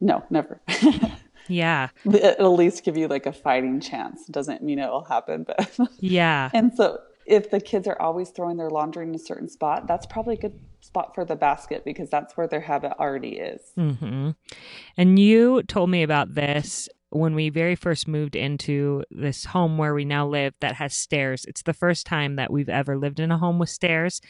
No, 0.00 0.24
never. 0.30 0.60
yeah. 1.48 1.88
It'll 2.04 2.54
at 2.54 2.58
least 2.58 2.84
give 2.84 2.96
you 2.96 3.08
like 3.08 3.26
a 3.26 3.32
fighting 3.32 3.80
chance. 3.80 4.26
Doesn't 4.26 4.62
mean 4.62 4.78
it 4.78 4.88
will 4.88 5.04
happen, 5.04 5.44
but 5.44 5.76
yeah. 5.98 6.50
And 6.54 6.72
so 6.74 7.00
if 7.26 7.50
the 7.50 7.60
kids 7.60 7.86
are 7.86 8.00
always 8.00 8.30
throwing 8.30 8.56
their 8.56 8.70
laundry 8.70 9.06
in 9.06 9.14
a 9.14 9.18
certain 9.18 9.48
spot, 9.48 9.86
that's 9.86 10.06
probably 10.06 10.34
a 10.34 10.38
good 10.38 10.58
spot 10.80 11.14
for 11.14 11.24
the 11.24 11.36
basket 11.36 11.84
because 11.84 12.08
that's 12.08 12.36
where 12.36 12.46
their 12.46 12.60
habit 12.60 12.92
already 12.98 13.36
is. 13.36 13.60
Mm-hmm. 13.76 14.30
And 14.96 15.18
you 15.18 15.62
told 15.64 15.90
me 15.90 16.02
about 16.02 16.34
this 16.34 16.88
when 17.10 17.34
we 17.34 17.48
very 17.50 17.74
first 17.74 18.08
moved 18.08 18.36
into 18.36 19.04
this 19.10 19.44
home 19.44 19.78
where 19.78 19.94
we 19.94 20.04
now 20.04 20.26
live 20.26 20.54
that 20.60 20.76
has 20.76 20.94
stairs. 20.94 21.44
It's 21.44 21.62
the 21.62 21.74
first 21.74 22.06
time 22.06 22.36
that 22.36 22.52
we've 22.52 22.68
ever 22.68 22.96
lived 22.96 23.20
in 23.20 23.30
a 23.30 23.38
home 23.38 23.58
with 23.58 23.68
stairs. 23.68 24.20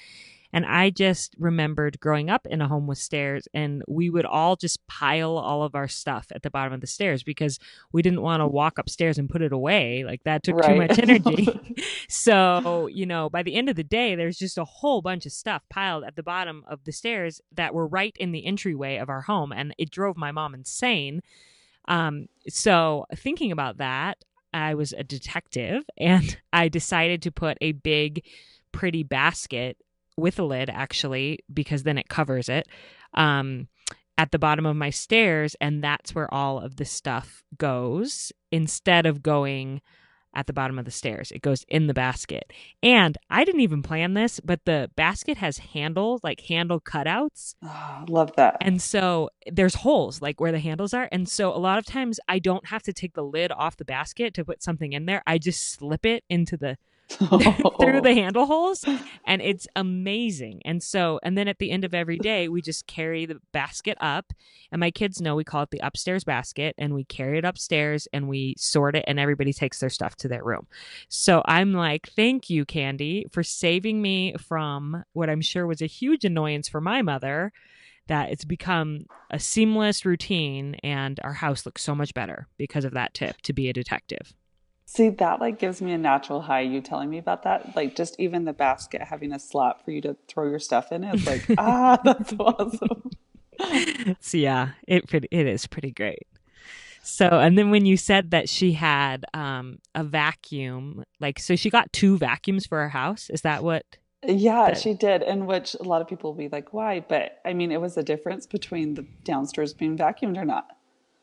And 0.53 0.67
I 0.67 0.91
just 0.91 1.35
remembered 1.39 2.01
growing 2.01 2.29
up 2.29 2.47
in 2.47 2.61
a 2.61 2.67
home 2.67 2.87
with 2.87 2.99
stairs, 2.99 3.47
and 3.55 3.83
we 3.87 4.11
would 4.11 4.25
all 4.25 4.57
just 4.57 4.85
pile 4.89 5.39
all 5.39 5.63
of 5.63 5.75
our 5.75 5.87
stuff 5.87 6.27
at 6.35 6.43
the 6.43 6.51
bottom 6.51 6.73
of 6.73 6.81
the 6.81 6.87
stairs 6.87 7.23
because 7.23 7.59
we 7.93 8.03
didn't 8.03 8.23
want 8.23 8.41
to 8.41 8.47
walk 8.47 8.79
upstairs 8.79 9.17
and 9.17 9.31
put 9.31 9.43
it 9.43 9.53
away. 9.53 10.03
Like 10.05 10.25
that 10.25 10.43
took 10.43 10.57
right. 10.57 10.73
too 10.73 10.77
much 10.77 10.99
energy. 10.99 11.49
so, 12.09 12.89
you 12.89 13.07
know, 13.07 13.31
by 13.31 13.43
the 13.43 13.55
end 13.55 13.69
of 13.69 13.77
the 13.77 13.85
day, 13.85 14.17
there's 14.17 14.39
just 14.39 14.59
a 14.59 14.65
whole 14.65 15.03
bunch 15.03 15.25
of 15.25 15.33
stuff 15.33 15.63
piled 15.71 16.05
at 16.05 16.17
the 16.17 16.23
bottom 16.23 16.65
of 16.67 16.83
the 16.85 16.93
stairs 16.93 17.41
that 17.53 17.73
were 17.73 17.87
right 17.87 18.17
in 18.19 18.33
the 18.33 18.45
entryway 18.45 18.97
of 18.97 19.09
our 19.09 19.23
home. 19.23 19.53
And 19.53 19.73
it 19.79 19.91
drove 19.91 20.17
my 20.17 20.33
mom 20.33 20.55
insane. 20.55 21.23
Um, 21.91 22.29
so, 22.49 23.05
thinking 23.17 23.53
about 23.53 23.79
that, 23.79 24.25
I 24.55 24.75
was 24.75 24.93
a 24.93 25.05
detective 25.05 25.85
and 25.99 26.39
I 26.53 26.69
decided 26.69 27.23
to 27.23 27.33
put 27.33 27.59
a 27.61 27.73
big, 27.73 28.25
pretty 28.73 29.03
basket 29.03 29.77
with 30.17 30.39
a 30.39 30.45
lid 30.45 30.71
actually 30.71 31.41
because 31.53 31.83
then 31.83 31.99
it 31.99 32.09
covers 32.09 32.49
it 32.49 32.69
um, 33.15 33.69
at 34.19 34.31
the 34.31 34.39
bottom 34.39 34.67
of 34.67 34.77
my 34.77 34.91
stairs 34.91 35.57
and 35.61 35.83
that's 35.83 36.15
where 36.15 36.33
all 36.33 36.59
of 36.59 36.77
the 36.77 36.85
stuff 36.85 37.43
goes 37.57 38.33
instead 38.53 39.07
of 39.07 39.23
going 39.23 39.81
at 40.35 40.47
the 40.47 40.53
bottom 40.53 40.79
of 40.79 40.85
the 40.85 40.91
stairs. 40.91 41.33
It 41.33 41.43
goes 41.43 41.65
in 41.69 41.87
the 41.87 41.95
basket. 41.95 42.53
And 42.83 43.17
i 43.29 43.45
didn't 43.45 43.61
even 43.61 43.83
plan 43.83 44.15
this 44.15 44.41
but 44.41 44.65
the 44.65 44.91
basket 44.97 45.37
has 45.39 45.59
handles 45.59 46.23
like 46.23 46.41
handle 46.43 46.81
cutouts. 46.81 47.55
Oh, 47.63 48.05
love 48.09 48.33
that. 48.37 48.57
And 48.61 48.81
so 48.81 49.31
there's 49.51 49.77
holes 49.77 50.23
like 50.23 50.41
where 50.41 50.53
the 50.53 50.59
handles 50.61 50.95
are. 50.95 51.09
And 51.13 51.29
so 51.29 51.55
a 51.55 51.59
lot 51.59 51.79
of 51.79 51.87
times 51.87 52.21
i 52.29 52.39
don't 52.39 52.67
have 52.67 52.83
to 52.85 52.93
take 52.93 53.15
the 53.15 53.25
lid 53.25 53.53
off 53.53 53.77
the 53.77 53.85
basket 53.85 54.35
to 54.35 54.45
put 54.45 54.63
something 54.63 54.93
in 54.93 55.07
there. 55.07 55.23
I 55.27 55.39
just 55.39 55.73
slip 55.73 56.07
it 56.07 56.25
into 56.29 56.57
the 56.57 56.77
through 57.81 58.01
the 58.01 58.15
handle 58.15 58.47
holes 58.47 58.85
and 59.27 59.43
it's 59.43 59.67
amazing. 59.75 60.63
And 60.65 60.83
so 60.83 61.19
and 61.23 61.37
then 61.37 61.49
at 61.49 61.59
the 61.59 61.71
end 61.71 61.85
of 61.85 61.95
every 61.95 62.19
day 62.19 62.49
we 62.49 62.63
just 62.63 62.87
carry 62.87 63.27
the 63.27 63.41
basket 63.53 63.99
up 64.01 64.33
and 64.71 64.81
my 64.81 64.91
kids 64.91 65.21
know 65.21 65.35
we 65.35 65.45
call 65.45 65.63
it 65.65 65.71
the 65.71 65.81
upstairs 65.83 66.25
basket 66.25 66.75
and 66.79 66.95
we 66.95 67.05
carry 67.05 67.39
it 67.39 67.45
upstairs 67.45 68.07
and 68.13 68.29
we 68.29 68.55
sort 68.57 68.95
it 68.95 69.05
and 69.07 69.19
everybody 69.19 69.53
takes 69.53 69.81
their 69.81 69.91
stuff 69.91 70.15
to 70.17 70.29
their 70.29 70.45
room. 70.45 70.67
So 71.09 71.43
i'm 71.47 71.73
like 71.73 72.09
thank 72.15 72.49
you 72.49 72.65
Candi 72.65 73.31
for 73.33 73.43
saving 73.43 74.01
me 74.01 74.35
from 74.39 75.05
what 75.13 75.29
i'm 75.29 75.41
sure 75.41 75.67
was 75.67 75.83
a 75.83 75.87
huge 75.87 76.25
annoyance 76.25 76.69
for 76.69 76.81
my 76.81 77.03
mother 77.03 77.53
that 78.07 78.31
it's 78.31 78.45
become 78.45 79.07
a 79.31 79.39
seamless 79.39 80.05
routine 80.05 80.75
and 80.83 81.21
our 81.23 81.33
house 81.33 81.65
looks 81.65 81.83
so 81.83 81.95
much 81.95 82.13
better 82.15 82.49
because 82.59 82.85
of 82.85 82.93
that 82.93 83.15
tip 83.15 83.41
to 83.43 83.53
be 83.53 83.69
a 83.69 83.73
detective 83.73 84.35
See, 84.93 85.09
that 85.09 85.39
like 85.39 85.61
gives 85.61 85.81
me 85.81 85.93
a 85.93 85.99
natural 85.99 86.41
high. 86.41 86.63
You 86.63 86.81
telling 86.81 87.11
me 87.11 87.19
about 87.19 87.45
that, 87.45 87.77
like 87.77 87.95
just 87.95 88.19
even 88.19 88.45
the 88.45 88.53
basket 88.53 89.01
having 89.03 89.31
a 89.31 89.39
slot 89.39 89.85
for 89.85 89.93
you 89.93 90.01
to 90.01 90.17
throw 90.27 90.51
your 90.51 90.59
stuff 90.59 90.91
in 90.91 91.05
is 91.05 91.25
like, 91.29 91.45
ah, 91.59 91.97
that's 92.03 92.35
awesome. 92.41 93.09
so 94.19 94.37
yeah, 94.37 94.71
it 94.89 95.05
it 95.31 95.47
is 95.47 95.69
pretty 95.69 95.93
great. 95.93 96.27
So, 97.05 97.29
and 97.29 97.57
then 97.57 97.71
when 97.71 97.87
you 97.87 97.97
said 97.97 98.33
that 98.33 98.49
she 98.49 98.73
had 98.73 99.25
um, 99.33 99.79
a 99.95 100.03
vacuum, 100.03 101.05
like, 101.21 101.39
so 101.39 101.55
she 101.55 101.71
got 101.71 101.93
two 101.93 102.19
vacuums 102.19 102.67
for 102.67 102.79
her 102.79 102.89
house. 102.89 103.31
Is 103.31 103.43
that 103.43 103.63
what? 103.63 103.87
Yeah, 104.27 104.75
she 104.75 104.95
did. 104.95 105.23
And 105.23 105.47
which 105.47 105.77
a 105.79 105.85
lot 105.85 106.03
of 106.03 106.09
people 106.09 106.33
will 106.33 106.39
be 106.39 106.49
like, 106.49 106.73
why? 106.73 106.99
But 106.99 107.39
I 107.45 107.53
mean, 107.53 107.71
it 107.71 107.81
was 107.81 107.97
a 107.97 108.03
difference 108.03 108.45
between 108.45 108.95
the 108.95 109.07
downstairs 109.23 109.73
being 109.73 109.97
vacuumed 109.97 110.37
or 110.37 110.45
not. 110.45 110.67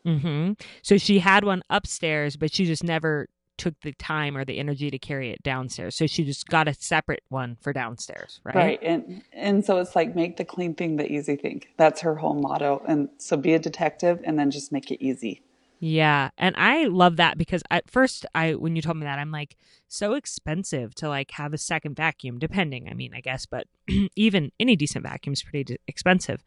Mm-hmm. 0.06 0.54
So 0.84 0.98
she 0.98 1.20
had 1.20 1.44
one 1.44 1.64
upstairs, 1.70 2.38
but 2.38 2.54
she 2.54 2.66
just 2.66 2.82
never 2.82 3.28
took 3.58 3.80
the 3.82 3.94
time 3.94 4.38
or 4.38 4.46
the 4.46 4.60
energy 4.60 4.90
to 4.90 5.00
carry 5.00 5.32
it 5.32 5.44
downstairs. 5.44 5.96
So 5.96 6.08
she 6.08 6.24
just 6.24 6.48
got 6.48 6.68
a 6.68 6.74
separate 6.74 7.24
one 7.30 7.58
for 7.62 7.74
downstairs, 7.74 8.40
right? 8.44 8.56
Right. 8.56 8.80
And 8.84 9.24
and 9.34 9.66
so 9.66 9.80
it's 9.80 9.96
like 9.96 10.16
make 10.16 10.38
the 10.38 10.46
clean 10.46 10.76
thing 10.76 10.98
the 10.98 11.12
easy 11.12 11.36
thing. 11.36 11.64
That's 11.78 12.02
her 12.02 12.16
whole 12.16 12.36
motto. 12.36 12.82
And 12.88 13.10
so 13.18 13.38
be 13.38 13.54
a 13.54 13.60
detective 13.60 14.22
and 14.24 14.38
then 14.38 14.52
just 14.52 14.72
make 14.72 14.92
it 14.92 15.04
easy. 15.04 15.42
Yeah, 15.80 16.32
and 16.40 16.56
I 16.58 16.86
love 16.86 17.18
that 17.18 17.38
because 17.38 17.62
at 17.70 17.90
first 17.90 18.26
I 18.34 18.56
when 18.56 18.76
you 18.76 18.82
told 18.82 18.98
me 18.98 19.04
that 19.04 19.20
I'm 19.20 19.32
like 19.32 19.58
so 19.88 20.14
expensive 20.14 20.96
to 20.96 21.08
like 21.08 21.32
have 21.32 21.54
a 21.54 21.58
second 21.58 21.96
vacuum 21.96 22.40
depending 22.40 22.90
I 22.90 22.94
mean 22.94 23.14
I 23.14 23.22
guess 23.22 23.46
but 23.46 23.68
even 24.16 24.52
any 24.60 24.76
decent 24.76 25.04
vacuum 25.04 25.34
is 25.34 25.44
pretty 25.44 25.78
expensive. 25.88 26.44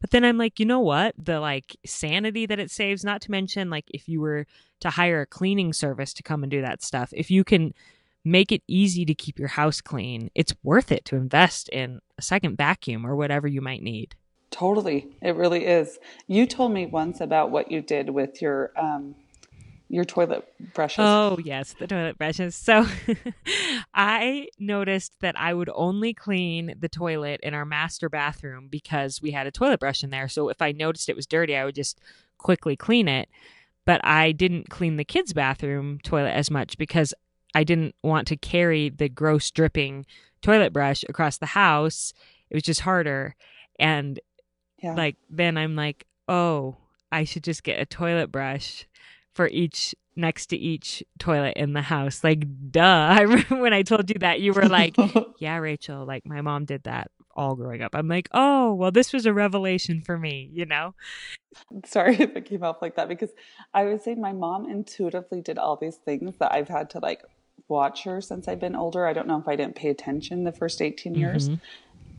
But 0.00 0.10
then 0.10 0.24
I'm 0.24 0.38
like, 0.38 0.60
you 0.60 0.66
know 0.66 0.80
what? 0.80 1.14
The 1.18 1.40
like 1.40 1.76
sanity 1.84 2.46
that 2.46 2.60
it 2.60 2.70
saves 2.70 3.04
not 3.04 3.20
to 3.22 3.32
mention 3.32 3.68
like 3.68 3.86
if 3.92 4.08
you 4.08 4.20
were 4.20 4.46
to 4.80 4.90
hire 4.90 5.22
a 5.22 5.26
cleaning 5.26 5.72
service 5.72 6.14
to 6.14 6.22
come 6.22 6.44
and 6.44 6.50
do 6.50 6.62
that 6.62 6.82
stuff, 6.82 7.12
if 7.12 7.32
you 7.32 7.42
can 7.42 7.74
make 8.24 8.52
it 8.52 8.62
easy 8.68 9.04
to 9.06 9.14
keep 9.14 9.38
your 9.38 9.48
house 9.48 9.80
clean, 9.80 10.30
it's 10.34 10.54
worth 10.62 10.92
it 10.92 11.04
to 11.06 11.16
invest 11.16 11.68
in 11.70 12.00
a 12.16 12.22
second 12.22 12.56
vacuum 12.56 13.04
or 13.04 13.16
whatever 13.16 13.48
you 13.48 13.60
might 13.60 13.82
need. 13.82 14.14
Totally. 14.50 15.08
It 15.20 15.36
really 15.36 15.66
is. 15.66 15.98
You 16.26 16.46
told 16.46 16.72
me 16.72 16.86
once 16.86 17.20
about 17.20 17.50
what 17.50 17.70
you 17.70 17.80
did 17.82 18.10
with 18.10 18.40
your 18.40 18.72
um 18.76 19.14
your 19.90 20.04
toilet 20.04 20.46
brushes. 20.74 21.04
Oh, 21.06 21.38
yes, 21.42 21.74
the 21.78 21.86
toilet 21.86 22.18
brushes. 22.18 22.54
So 22.54 22.86
I 23.94 24.48
noticed 24.58 25.12
that 25.20 25.38
I 25.38 25.54
would 25.54 25.70
only 25.74 26.12
clean 26.12 26.74
the 26.78 26.90
toilet 26.90 27.40
in 27.42 27.54
our 27.54 27.64
master 27.64 28.10
bathroom 28.10 28.68
because 28.68 29.22
we 29.22 29.30
had 29.30 29.46
a 29.46 29.50
toilet 29.50 29.80
brush 29.80 30.04
in 30.04 30.10
there. 30.10 30.28
So 30.28 30.50
if 30.50 30.60
I 30.60 30.72
noticed 30.72 31.08
it 31.08 31.16
was 31.16 31.26
dirty, 31.26 31.56
I 31.56 31.64
would 31.64 31.74
just 31.74 31.98
quickly 32.36 32.76
clean 32.76 33.08
it. 33.08 33.28
But 33.86 34.04
I 34.04 34.32
didn't 34.32 34.68
clean 34.68 34.96
the 34.96 35.04
kids' 35.04 35.32
bathroom 35.32 35.98
toilet 36.02 36.32
as 36.32 36.50
much 36.50 36.76
because 36.76 37.14
I 37.54 37.64
didn't 37.64 37.94
want 38.02 38.28
to 38.28 38.36
carry 38.36 38.90
the 38.90 39.08
gross 39.08 39.50
dripping 39.50 40.04
toilet 40.42 40.74
brush 40.74 41.02
across 41.08 41.38
the 41.38 41.46
house. 41.46 42.12
It 42.50 42.54
was 42.56 42.62
just 42.62 42.82
harder. 42.82 43.34
And 43.78 44.20
yeah. 44.82 44.94
like 44.94 45.16
then 45.30 45.56
I'm 45.56 45.76
like, 45.76 46.06
oh, 46.28 46.76
I 47.10 47.24
should 47.24 47.44
just 47.44 47.62
get 47.62 47.80
a 47.80 47.86
toilet 47.86 48.30
brush 48.30 48.86
for 49.34 49.48
each 49.48 49.94
next 50.18 50.46
to 50.46 50.56
each 50.56 51.02
toilet 51.18 51.56
in 51.56 51.72
the 51.72 51.82
house. 51.82 52.22
Like, 52.22 52.44
duh. 52.70 52.82
I 53.10 53.22
remember 53.22 53.56
when 53.56 53.72
I 53.72 53.82
told 53.82 54.10
you 54.10 54.18
that, 54.20 54.40
you 54.40 54.52
were 54.52 54.68
like, 54.68 54.96
yeah, 55.38 55.56
Rachel, 55.56 56.04
like 56.04 56.26
my 56.26 56.40
mom 56.40 56.64
did 56.64 56.82
that 56.84 57.10
all 57.34 57.54
growing 57.54 57.82
up. 57.82 57.94
I'm 57.94 58.08
like, 58.08 58.28
oh, 58.32 58.74
well, 58.74 58.90
this 58.90 59.12
was 59.12 59.24
a 59.24 59.32
revelation 59.32 60.02
for 60.02 60.18
me, 60.18 60.50
you 60.52 60.66
know? 60.66 60.94
Sorry 61.86 62.16
if 62.16 62.36
it 62.36 62.46
came 62.46 62.64
off 62.64 62.82
like 62.82 62.96
that 62.96 63.08
because 63.08 63.30
I 63.72 63.84
would 63.84 64.02
say 64.02 64.16
my 64.16 64.32
mom 64.32 64.68
intuitively 64.68 65.40
did 65.40 65.56
all 65.56 65.76
these 65.76 65.96
things 65.96 66.36
that 66.38 66.52
I've 66.52 66.68
had 66.68 66.90
to 66.90 66.98
like 66.98 67.22
watch 67.68 68.04
her 68.04 68.20
since 68.20 68.48
I've 68.48 68.58
been 68.58 68.74
older. 68.74 69.06
I 69.06 69.12
don't 69.12 69.28
know 69.28 69.38
if 69.38 69.46
I 69.46 69.54
didn't 69.54 69.76
pay 69.76 69.88
attention 69.88 70.42
the 70.42 70.52
first 70.52 70.82
18 70.82 71.14
years. 71.14 71.48
Mm-hmm 71.48 71.64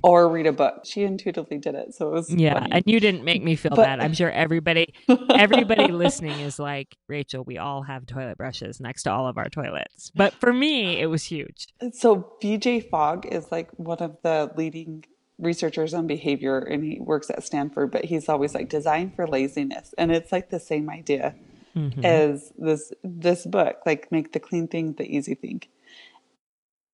or 0.01 0.29
read 0.29 0.47
a 0.47 0.51
book. 0.51 0.85
She 0.85 1.03
intuitively 1.03 1.57
did 1.57 1.75
it, 1.75 1.93
so 1.93 2.07
it 2.07 2.11
was 2.11 2.33
yeah. 2.33 2.59
Funny. 2.59 2.71
And 2.71 2.83
you 2.85 2.99
didn't 2.99 3.23
make 3.23 3.43
me 3.43 3.55
feel 3.55 3.71
but, 3.75 3.85
bad. 3.85 3.99
I'm 3.99 4.13
sure 4.13 4.31
everybody, 4.31 4.93
everybody 5.35 5.91
listening 5.91 6.39
is 6.39 6.59
like 6.59 6.95
Rachel. 7.07 7.43
We 7.43 7.57
all 7.57 7.83
have 7.83 8.05
toilet 8.05 8.37
brushes 8.37 8.79
next 8.79 9.03
to 9.03 9.11
all 9.11 9.27
of 9.27 9.37
our 9.37 9.49
toilets, 9.49 10.11
but 10.15 10.33
for 10.33 10.53
me, 10.53 10.99
it 10.99 11.07
was 11.07 11.23
huge. 11.23 11.67
So 11.93 12.33
BJ 12.41 12.89
Fogg 12.89 13.25
is 13.25 13.51
like 13.51 13.69
one 13.77 13.99
of 13.99 14.17
the 14.23 14.51
leading 14.55 15.05
researchers 15.37 15.93
on 15.93 16.07
behavior, 16.07 16.59
and 16.59 16.83
he 16.83 16.99
works 16.99 17.29
at 17.29 17.43
Stanford. 17.43 17.91
But 17.91 18.05
he's 18.05 18.29
always 18.29 18.53
like 18.53 18.69
designed 18.69 19.15
for 19.15 19.27
laziness, 19.27 19.93
and 19.97 20.11
it's 20.11 20.31
like 20.31 20.49
the 20.49 20.59
same 20.59 20.89
idea 20.89 21.35
mm-hmm. 21.75 22.05
as 22.05 22.51
this 22.57 22.91
this 23.03 23.45
book, 23.45 23.77
like 23.85 24.11
make 24.11 24.33
the 24.33 24.39
clean 24.39 24.67
thing 24.67 24.93
the 24.93 25.05
easy 25.05 25.35
thing. 25.35 25.61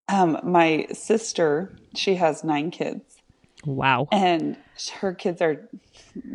Um, 0.07 0.39
my 0.43 0.87
sister, 0.93 1.75
she 1.95 2.15
has 2.15 2.43
nine 2.43 2.71
kids. 2.71 3.17
Wow. 3.65 4.07
And 4.11 4.57
her 4.99 5.13
kids 5.13 5.41
are 5.41 5.67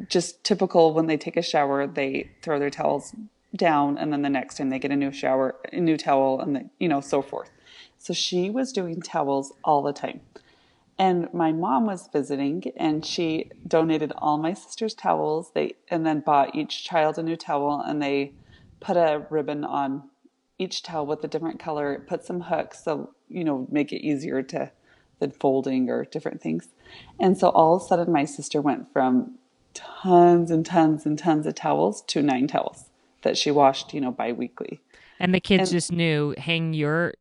just 0.09 0.43
typical 0.43 0.93
when 0.93 1.07
they 1.07 1.17
take 1.17 1.37
a 1.37 1.43
shower, 1.43 1.87
they 1.87 2.31
throw 2.43 2.59
their 2.59 2.71
towels 2.71 3.15
down 3.55 3.99
and 3.99 4.13
then 4.13 4.23
the 4.23 4.31
next 4.31 4.57
time 4.57 4.71
they 4.71 4.79
get 4.79 4.91
a 4.91 4.97
new 4.97 5.13
shower, 5.13 5.57
a 5.73 5.81
new 5.81 5.97
towel 5.97 6.41
and 6.41 6.57
the, 6.57 6.71
you 6.79 6.89
know, 6.89 7.01
so 7.01 7.23
forth. 7.23 7.51
So 7.99 8.13
she 8.13 8.51
was 8.51 8.73
doing 8.73 9.03
towels 9.03 9.53
all 9.65 9.83
the 9.83 9.93
time. 9.93 10.21
And 10.99 11.33
my 11.33 11.53
mom 11.53 11.87
was 11.87 12.09
visiting 12.13 12.73
and 12.77 13.05
she 13.05 13.51
donated 13.67 14.13
all 14.19 14.37
my 14.37 14.53
sister's 14.53 14.95
towels. 14.95 15.53
They 15.55 15.75
and 15.89 16.05
then 16.05 16.21
bought 16.21 16.55
each 16.55 16.85
child 16.85 17.19
a 17.19 17.23
new 17.23 17.37
towel 17.37 17.81
and 17.81 18.03
they 18.03 18.33
put 18.81 18.97
a 18.97 19.27
ribbon 19.31 19.65
on 19.65 20.11
each 20.59 20.83
towel 20.83 21.07
with 21.07 21.25
a 21.25 21.29
different 21.29 21.59
color, 21.59 22.05
put 22.07 22.25
some 22.25 22.41
hooks 22.43 22.85
so 22.85 23.15
you 23.31 23.45
know 23.45 23.67
make 23.71 23.93
it 23.93 24.05
easier 24.05 24.43
to 24.43 24.71
than 25.21 25.31
folding 25.31 25.89
or 25.91 26.05
different 26.05 26.41
things. 26.41 26.69
And 27.21 27.37
so 27.39 27.51
all 27.51 27.77
of 27.77 27.83
a 27.83 27.85
sudden 27.85 28.13
my 28.13 28.25
sister 28.25 28.61
went 28.61 28.93
from 28.93 29.39
tons 29.75 30.51
and 30.51 30.65
tons 30.65 31.07
and 31.07 31.19
tons 31.19 31.47
of 31.47 31.55
towels 31.55 32.03
to 32.03 32.23
nine 32.23 32.47
towels 32.47 32.87
that 33.23 33.37
she 33.37 33.51
washed, 33.51 33.93
you 33.93 34.01
know, 34.01 34.11
bi-weekly. 34.11 34.81
And 35.19 35.35
the 35.35 35.41
kids 35.41 35.63
and, 35.63 35.71
just 35.71 35.93
knew 35.93 36.35
hang 36.39 36.73
your 36.73 37.15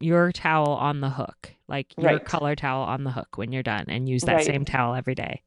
your 0.00 0.32
towel 0.32 0.72
on 0.72 1.00
the 1.00 1.10
hook, 1.10 1.54
like 1.68 1.94
your 1.96 2.06
Right. 2.10 2.24
color 2.24 2.54
towel 2.56 2.82
on 2.82 3.04
the 3.04 3.12
hook 3.12 3.38
when 3.38 3.52
you're 3.52 3.62
done, 3.62 3.84
and 3.88 4.08
use 4.08 4.24
that 4.24 4.34
Right. 4.34 4.44
same 4.44 4.64
towel 4.64 4.94
every 4.94 5.14
day. 5.14 5.42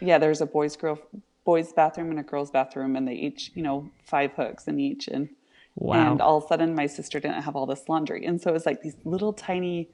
Yeah, 0.00 0.18
there's 0.18 0.40
a 0.40 0.46
boys 0.46 0.76
girl 0.76 0.98
boys 1.44 1.72
bathroom 1.72 2.10
and 2.10 2.20
a 2.20 2.22
girls 2.22 2.50
bathroom 2.50 2.96
and 2.96 3.08
they 3.08 3.14
each, 3.14 3.50
you 3.54 3.62
know, 3.62 3.90
five 4.04 4.32
hooks 4.32 4.68
in 4.68 4.78
each 4.78 5.08
and 5.08 5.28
Wow. 5.76 6.12
and 6.12 6.20
all 6.20 6.38
of 6.38 6.44
a 6.44 6.46
sudden 6.48 6.74
my 6.74 6.86
sister 6.86 7.20
didn't 7.20 7.42
have 7.42 7.56
all 7.56 7.66
this 7.66 7.88
laundry. 7.88 8.26
And 8.26 8.40
so 8.40 8.50
it 8.50 8.52
was 8.52 8.66
like 8.66 8.82
these 8.82 8.96
little 9.04 9.32
tiny 9.32 9.88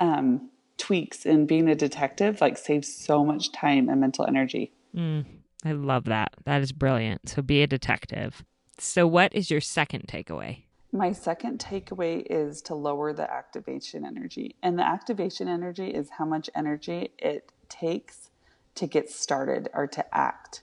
um 0.00 0.50
tweaks 0.76 1.26
in 1.26 1.44
being 1.44 1.68
a 1.68 1.74
detective 1.74 2.40
like 2.40 2.56
saves 2.56 2.94
so 2.94 3.24
much 3.24 3.52
time 3.52 3.88
and 3.88 4.00
mental 4.00 4.24
energy. 4.26 4.72
Mm, 4.96 5.24
I 5.64 5.72
love 5.72 6.04
that. 6.04 6.34
That 6.44 6.62
is 6.62 6.72
brilliant. 6.72 7.28
So 7.28 7.42
be 7.42 7.62
a 7.62 7.66
detective. 7.66 8.44
So, 8.80 9.06
what 9.06 9.34
is 9.34 9.50
your 9.50 9.60
second 9.60 10.04
takeaway? 10.06 10.62
My 10.92 11.12
second 11.12 11.58
takeaway 11.58 12.24
is 12.30 12.62
to 12.62 12.74
lower 12.74 13.12
the 13.12 13.30
activation 13.30 14.06
energy. 14.06 14.54
And 14.62 14.78
the 14.78 14.86
activation 14.86 15.48
energy 15.48 15.88
is 15.88 16.10
how 16.16 16.24
much 16.24 16.48
energy 16.54 17.10
it 17.18 17.52
takes 17.68 18.30
to 18.76 18.86
get 18.86 19.10
started 19.10 19.68
or 19.74 19.86
to 19.88 20.16
act. 20.16 20.62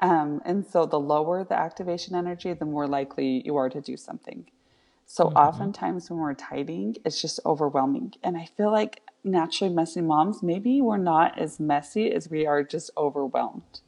Um, 0.00 0.40
and 0.44 0.66
so 0.66 0.86
the 0.86 0.98
lower 0.98 1.44
the 1.44 1.58
activation 1.58 2.14
energy, 2.14 2.52
the 2.54 2.64
more 2.64 2.86
likely 2.86 3.42
you 3.44 3.56
are 3.56 3.68
to 3.68 3.80
do 3.80 3.96
something. 3.96 4.46
So 5.06 5.24
oftentimes 5.30 6.08
when 6.08 6.20
we're 6.20 6.34
tidying, 6.34 6.96
it's 7.04 7.20
just 7.20 7.40
overwhelming. 7.44 8.14
And 8.22 8.36
I 8.36 8.46
feel 8.56 8.70
like 8.70 9.02
naturally 9.24 9.74
messy 9.74 10.00
moms, 10.00 10.42
maybe 10.42 10.80
we're 10.80 10.98
not 10.98 11.38
as 11.38 11.60
messy 11.60 12.12
as 12.12 12.30
we 12.30 12.46
are 12.46 12.62
just 12.62 12.90
overwhelmed. 12.96 13.80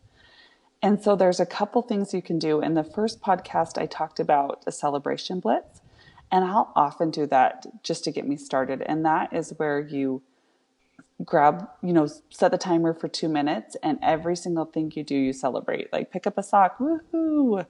And 0.83 1.01
so 1.01 1.15
there's 1.15 1.39
a 1.39 1.47
couple 1.47 1.81
things 1.81 2.13
you 2.13 2.23
can 2.23 2.41
do. 2.41 2.61
In 2.61 2.75
the 2.75 2.83
first 2.83 3.21
podcast, 3.23 3.81
I 3.81 3.87
talked 3.87 4.19
about 4.19 4.65
a 4.67 4.73
celebration 4.73 5.39
blitz, 5.39 5.81
and 6.33 6.45
I'll 6.45 6.73
often 6.75 7.11
do 7.11 7.25
that 7.27 7.85
just 7.85 8.03
to 8.05 8.11
get 8.11 8.27
me 8.27 8.37
started. 8.37 8.83
And 8.83 9.05
that 9.05 9.33
is 9.33 9.55
where 9.59 9.79
you 9.79 10.23
grab, 11.25 11.69
you 11.83 11.93
know, 11.93 12.09
set 12.31 12.51
the 12.51 12.59
timer 12.59 12.95
for 12.95 13.09
two 13.09 13.29
minutes, 13.29 13.77
and 13.83 13.99
every 14.03 14.37
single 14.37 14.65
thing 14.65 14.93
you 14.95 15.05
do, 15.05 15.15
you 15.15 15.33
celebrate. 15.33 15.93
Like 15.93 16.11
pick 16.11 16.27
up 16.27 16.39
a 16.39 16.43
sock, 16.43 16.79
woohoo! 16.79 17.67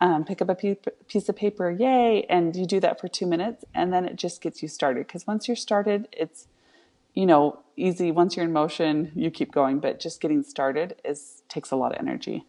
Um, 0.00 0.24
pick 0.24 0.42
up 0.42 0.48
a 0.48 0.54
piece 0.54 1.28
of 1.28 1.36
paper, 1.36 1.70
yay! 1.70 2.26
And 2.28 2.54
you 2.56 2.66
do 2.66 2.80
that 2.80 3.00
for 3.00 3.08
two 3.08 3.26
minutes, 3.26 3.64
and 3.74 3.92
then 3.92 4.04
it 4.04 4.16
just 4.16 4.40
gets 4.40 4.62
you 4.62 4.68
started. 4.68 5.06
Because 5.06 5.26
once 5.26 5.48
you're 5.48 5.56
started, 5.56 6.08
it's 6.12 6.48
you 7.14 7.26
know 7.26 7.60
easy. 7.76 8.10
Once 8.10 8.36
you're 8.36 8.44
in 8.44 8.52
motion, 8.52 9.12
you 9.14 9.30
keep 9.30 9.52
going. 9.52 9.80
But 9.80 10.00
just 10.00 10.20
getting 10.20 10.42
started 10.42 10.96
is 11.04 11.42
takes 11.48 11.70
a 11.70 11.76
lot 11.76 11.92
of 11.92 11.98
energy. 12.00 12.46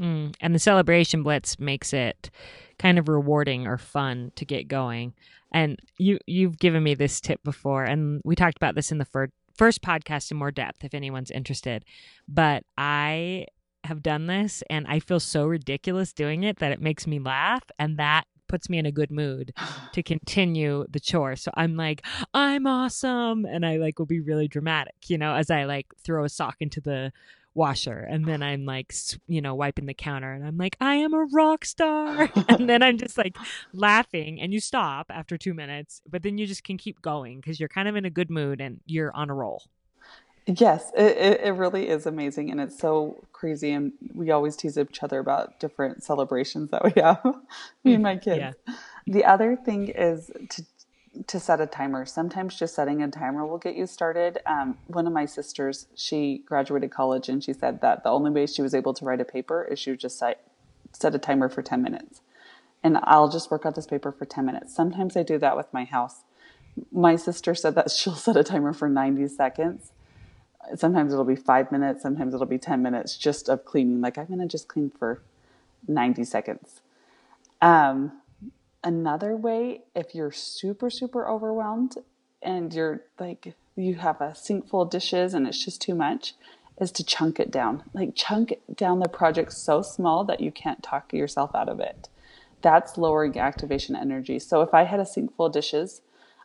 Mm. 0.00 0.34
And 0.40 0.54
the 0.54 0.58
celebration 0.58 1.22
blitz 1.22 1.58
makes 1.58 1.92
it 1.92 2.30
kind 2.78 2.98
of 2.98 3.08
rewarding 3.08 3.66
or 3.66 3.78
fun 3.78 4.32
to 4.36 4.44
get 4.44 4.68
going. 4.68 5.14
And 5.52 5.78
you 5.98 6.18
you've 6.26 6.58
given 6.58 6.82
me 6.82 6.94
this 6.94 7.20
tip 7.20 7.42
before, 7.44 7.84
and 7.84 8.20
we 8.24 8.34
talked 8.34 8.56
about 8.56 8.74
this 8.74 8.90
in 8.90 8.98
the 8.98 9.04
fir- 9.04 9.30
first 9.56 9.82
podcast 9.82 10.30
in 10.30 10.36
more 10.36 10.50
depth. 10.50 10.84
If 10.84 10.94
anyone's 10.94 11.30
interested, 11.30 11.84
but 12.28 12.64
I 12.76 13.46
have 13.84 14.02
done 14.02 14.26
this, 14.26 14.62
and 14.70 14.86
I 14.88 14.98
feel 14.98 15.20
so 15.20 15.46
ridiculous 15.46 16.12
doing 16.12 16.42
it 16.42 16.58
that 16.58 16.72
it 16.72 16.80
makes 16.80 17.06
me 17.06 17.18
laugh, 17.18 17.62
and 17.78 17.98
that 17.98 18.24
puts 18.48 18.68
me 18.68 18.78
in 18.78 18.86
a 18.86 18.92
good 18.92 19.10
mood 19.10 19.52
to 19.92 20.02
continue 20.02 20.84
the 20.88 21.00
chore. 21.00 21.36
So 21.36 21.50
I'm 21.54 21.76
like, 21.76 22.04
I'm 22.32 22.66
awesome, 22.66 23.44
and 23.44 23.64
I 23.64 23.76
like 23.76 23.98
will 23.98 24.06
be 24.06 24.20
really 24.20 24.48
dramatic, 24.48 24.94
you 25.08 25.18
know, 25.18 25.34
as 25.34 25.50
I 25.50 25.64
like 25.64 25.86
throw 26.02 26.24
a 26.24 26.28
sock 26.28 26.56
into 26.60 26.80
the 26.80 27.12
washer 27.54 28.06
and 28.10 28.24
then 28.26 28.42
i'm 28.42 28.64
like 28.64 28.92
you 29.28 29.40
know 29.40 29.54
wiping 29.54 29.86
the 29.86 29.94
counter 29.94 30.32
and 30.32 30.44
i'm 30.44 30.56
like 30.56 30.76
i 30.80 30.96
am 30.96 31.14
a 31.14 31.24
rock 31.32 31.64
star 31.64 32.28
and 32.48 32.68
then 32.68 32.82
i'm 32.82 32.98
just 32.98 33.16
like 33.16 33.36
laughing 33.72 34.40
and 34.40 34.52
you 34.52 34.60
stop 34.60 35.06
after 35.10 35.38
two 35.38 35.54
minutes 35.54 36.02
but 36.10 36.22
then 36.22 36.36
you 36.36 36.46
just 36.46 36.64
can 36.64 36.76
keep 36.76 37.00
going 37.00 37.40
because 37.40 37.60
you're 37.60 37.68
kind 37.68 37.88
of 37.88 37.94
in 37.96 38.04
a 38.04 38.10
good 38.10 38.30
mood 38.30 38.60
and 38.60 38.80
you're 38.86 39.14
on 39.14 39.30
a 39.30 39.34
roll 39.34 39.62
Yes, 40.46 40.92
it, 40.94 41.16
it, 41.16 41.40
it 41.42 41.50
really 41.52 41.88
is 41.88 42.04
amazing. 42.04 42.50
And 42.50 42.60
it's 42.60 42.78
so 42.78 43.24
crazy. 43.32 43.72
And 43.72 43.92
we 44.12 44.30
always 44.30 44.56
tease 44.56 44.76
each 44.76 45.02
other 45.02 45.18
about 45.18 45.58
different 45.58 46.02
celebrations 46.04 46.70
that 46.70 46.84
we 46.84 47.00
have, 47.00 47.22
me 47.84 47.94
and 47.94 48.02
my 48.02 48.16
mm-hmm. 48.16 48.30
kids. 48.30 48.56
Yeah. 48.66 48.74
The 49.06 49.24
other 49.24 49.56
thing 49.56 49.88
is 49.88 50.30
to 50.50 50.64
to 51.26 51.40
set 51.40 51.60
a 51.60 51.66
timer. 51.66 52.04
Sometimes 52.04 52.58
just 52.58 52.74
setting 52.74 53.02
a 53.02 53.10
timer 53.10 53.46
will 53.46 53.58
get 53.58 53.74
you 53.76 53.86
started. 53.86 54.38
Um, 54.46 54.78
one 54.86 55.06
of 55.06 55.12
my 55.12 55.26
sisters, 55.26 55.86
she 55.94 56.42
graduated 56.46 56.90
college 56.90 57.28
and 57.28 57.42
she 57.42 57.52
said 57.52 57.80
that 57.80 58.02
the 58.02 58.10
only 58.10 58.30
way 58.30 58.46
she 58.46 58.62
was 58.62 58.74
able 58.74 58.94
to 58.94 59.04
write 59.04 59.20
a 59.20 59.24
paper 59.24 59.64
is 59.64 59.78
she 59.78 59.90
would 59.90 60.00
just 60.00 60.18
set, 60.18 60.46
set 60.92 61.14
a 61.14 61.18
timer 61.18 61.48
for 61.48 61.62
10 61.62 61.82
minutes. 61.82 62.20
And 62.82 62.98
I'll 63.02 63.28
just 63.28 63.50
work 63.50 63.64
out 63.64 63.74
this 63.74 63.86
paper 63.86 64.12
for 64.12 64.24
10 64.24 64.44
minutes. 64.44 64.74
Sometimes 64.74 65.16
I 65.16 65.22
do 65.22 65.38
that 65.38 65.56
with 65.56 65.72
my 65.72 65.84
house. 65.84 66.24
My 66.92 67.16
sister 67.16 67.54
said 67.54 67.74
that 67.76 67.90
she'll 67.92 68.14
set 68.14 68.36
a 68.36 68.44
timer 68.44 68.72
for 68.72 68.88
90 68.88 69.28
seconds 69.28 69.92
sometimes 70.74 71.12
it'll 71.12 71.24
be 71.24 71.36
five 71.36 71.70
minutes, 71.70 72.02
sometimes 72.02 72.34
it'll 72.34 72.46
be 72.46 72.58
10 72.58 72.82
minutes 72.82 73.16
just 73.16 73.48
of 73.48 73.64
cleaning. 73.64 74.00
Like, 74.00 74.18
I'm 74.18 74.26
going 74.26 74.40
to 74.40 74.46
just 74.46 74.68
clean 74.68 74.90
for 74.90 75.22
90 75.88 76.24
seconds. 76.24 76.80
Um, 77.60 78.12
another 78.84 79.34
way, 79.34 79.80
if 79.96 80.14
you're 80.14 80.30
super, 80.30 80.90
super 80.90 81.28
overwhelmed 81.28 81.96
and 82.42 82.72
you're 82.72 83.00
like, 83.18 83.54
you 83.74 83.96
have 83.96 84.20
a 84.20 84.34
sink 84.34 84.68
full 84.68 84.82
of 84.82 84.90
dishes 84.90 85.34
and 85.34 85.48
it's 85.48 85.64
just 85.64 85.82
too 85.82 85.94
much, 85.94 86.34
is 86.78 86.92
to 86.92 87.04
chunk 87.04 87.40
it 87.40 87.50
down. 87.50 87.82
Like, 87.92 88.14
chunk 88.14 88.54
down 88.74 89.00
the 89.00 89.08
project 89.08 89.52
so 89.52 89.82
small 89.82 90.24
that 90.24 90.40
you 90.40 90.52
can't 90.52 90.82
talk 90.82 91.12
yourself 91.12 91.54
out 91.54 91.68
of 91.68 91.80
it. 91.80 92.08
That's 92.62 92.98
lowering 92.98 93.38
activation 93.38 93.96
energy. 93.96 94.38
So, 94.38 94.60
if 94.60 94.72
I 94.72 94.84
had 94.84 95.00
a 95.00 95.06
sink 95.06 95.34
full 95.34 95.46
of 95.46 95.52
dishes, 95.52 96.02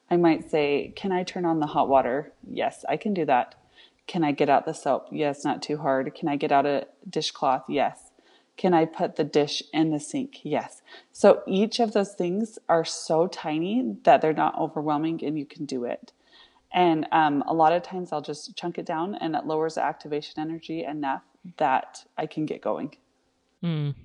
I 0.09 0.17
might 0.17 0.49
say, 0.49 0.93
Can 0.95 1.11
I 1.11 1.23
turn 1.23 1.45
on 1.45 1.59
the 1.59 1.67
hot 1.67 1.87
water? 1.87 2.33
Yes, 2.49 2.83
I 2.89 2.97
can 2.97 3.13
do 3.13 3.25
that. 3.25 3.55
Can 4.07 4.23
I 4.23 4.31
get 4.31 4.49
out 4.49 4.65
the 4.65 4.73
soap? 4.73 5.07
Yes, 5.11 5.45
not 5.45 5.61
too 5.61 5.77
hard. 5.77 6.13
Can 6.15 6.27
I 6.27 6.35
get 6.35 6.51
out 6.51 6.65
a 6.65 6.87
dishcloth? 7.07 7.63
Yes. 7.69 8.08
Can 8.59 8.73
I 8.73 8.83
put 8.83 9.15
the 9.15 9.23
dish 9.23 9.63
in 9.71 9.91
the 9.91 10.01
sink? 10.01 10.41
Yes. 10.43 10.81
So 11.13 11.43
each 11.47 11.79
of 11.79 11.93
those 11.93 12.11
things 12.13 12.59
are 12.67 12.83
so 12.83 13.27
tiny 13.27 13.95
that 14.03 14.19
they're 14.19 14.33
not 14.33 14.59
overwhelming 14.59 15.23
and 15.23 15.39
you 15.39 15.45
can 15.45 15.63
do 15.63 15.85
it. 15.85 16.11
And 16.73 17.07
um, 17.13 17.41
a 17.47 17.53
lot 17.53 17.71
of 17.71 17.83
times 17.83 18.11
I'll 18.11 18.21
just 18.21 18.57
chunk 18.57 18.77
it 18.77 18.85
down 18.85 19.15
and 19.15 19.33
it 19.33 19.45
lowers 19.45 19.75
the 19.75 19.83
activation 19.85 20.41
energy 20.41 20.83
enough 20.83 21.23
that 21.55 22.03
I 22.17 22.25
can 22.25 22.45
get 22.45 22.59
going. 22.61 22.97
Mm. 23.63 23.95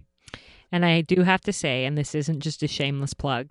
And 0.70 0.84
I 0.84 1.00
do 1.00 1.22
have 1.22 1.40
to 1.40 1.52
say, 1.52 1.84
and 1.84 1.98
this 1.98 2.14
isn't 2.14 2.38
just 2.38 2.62
a 2.62 2.68
shameless 2.68 3.12
plug, 3.12 3.50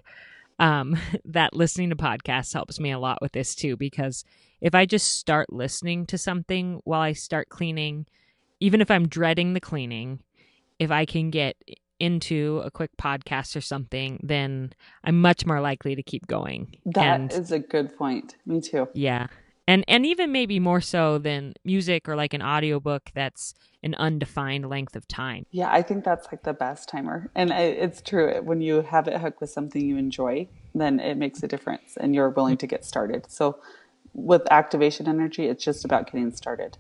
um, 0.58 0.96
that 1.26 1.54
listening 1.54 1.90
to 1.90 1.98
podcasts 1.98 2.54
helps 2.54 2.80
me 2.80 2.92
a 2.92 3.00
lot 3.00 3.22
with 3.22 3.34
this 3.34 3.56
too. 3.56 3.76
Because 3.76 4.24
if 4.62 4.74
I 4.74 4.86
just 4.86 5.20
start 5.20 5.52
listening 5.52 6.06
to 6.06 6.18
something 6.18 6.80
while 6.86 7.02
I 7.02 7.12
start 7.12 7.50
cleaning, 7.50 8.06
even 8.62 8.80
if 8.80 8.90
I'm 8.90 9.10
dreading 9.10 9.52
the 9.52 9.60
cleaning, 9.60 10.22
if 10.80 10.92
I 10.92 11.06
can 11.06 11.30
get 11.30 11.56
into 12.00 12.62
a 12.66 12.72
quick 12.72 12.92
podcast 12.98 13.56
or 13.56 13.62
something, 13.62 14.20
then 14.24 14.74
I'm 15.04 15.22
much 15.22 15.46
more 15.46 15.62
likely 15.62 15.96
to 15.96 16.04
keep 16.04 16.28
going. 16.28 16.76
That 16.86 17.32
is 17.34 17.52
and 17.52 17.64
a 17.64 17.68
good 17.68 17.98
point. 17.98 18.36
Me 18.46 18.62
too. 18.62 18.90
yeah. 18.94 19.28
And 19.66 19.86
and 19.88 20.06
even 20.06 20.34
maybe 20.34 20.60
more 20.60 20.82
so 20.82 21.18
than 21.18 21.54
music 21.64 22.10
or 22.10 22.18
like 22.18 22.34
an 22.34 22.42
audiobook 22.42 23.12
that's 23.14 23.54
an 23.82 23.96
undefined 23.96 24.68
length 24.70 24.96
of 24.96 25.08
time. 25.08 25.46
Yeah, 25.52 25.72
I 25.72 25.82
think 25.82 26.04
that's 26.04 26.28
like 26.32 26.44
the 26.44 26.54
best 26.54 26.90
timer. 26.90 27.30
And 27.34 27.54
I, 27.54 27.62
it's 27.62 28.02
true. 28.02 28.42
When 28.42 28.60
you 28.60 28.82
have 28.82 29.08
it 29.08 29.22
hooked 29.22 29.40
with 29.40 29.50
something 29.50 29.82
you 29.82 29.98
enjoy, 29.98 30.50
then 30.76 31.00
it 31.00 31.16
makes 31.16 31.42
a 31.44 31.48
difference 31.48 31.96
and 31.98 32.14
you're 32.14 32.30
willing 32.30 32.58
to 32.58 32.68
get 32.68 32.84
started. 32.84 33.26
So 33.30 33.58
with 34.14 34.42
activation 34.52 35.08
energy, 35.08 35.46
it's 35.46 35.64
just 35.64 35.86
about 35.86 36.12
getting 36.12 36.32
started. 36.32 36.78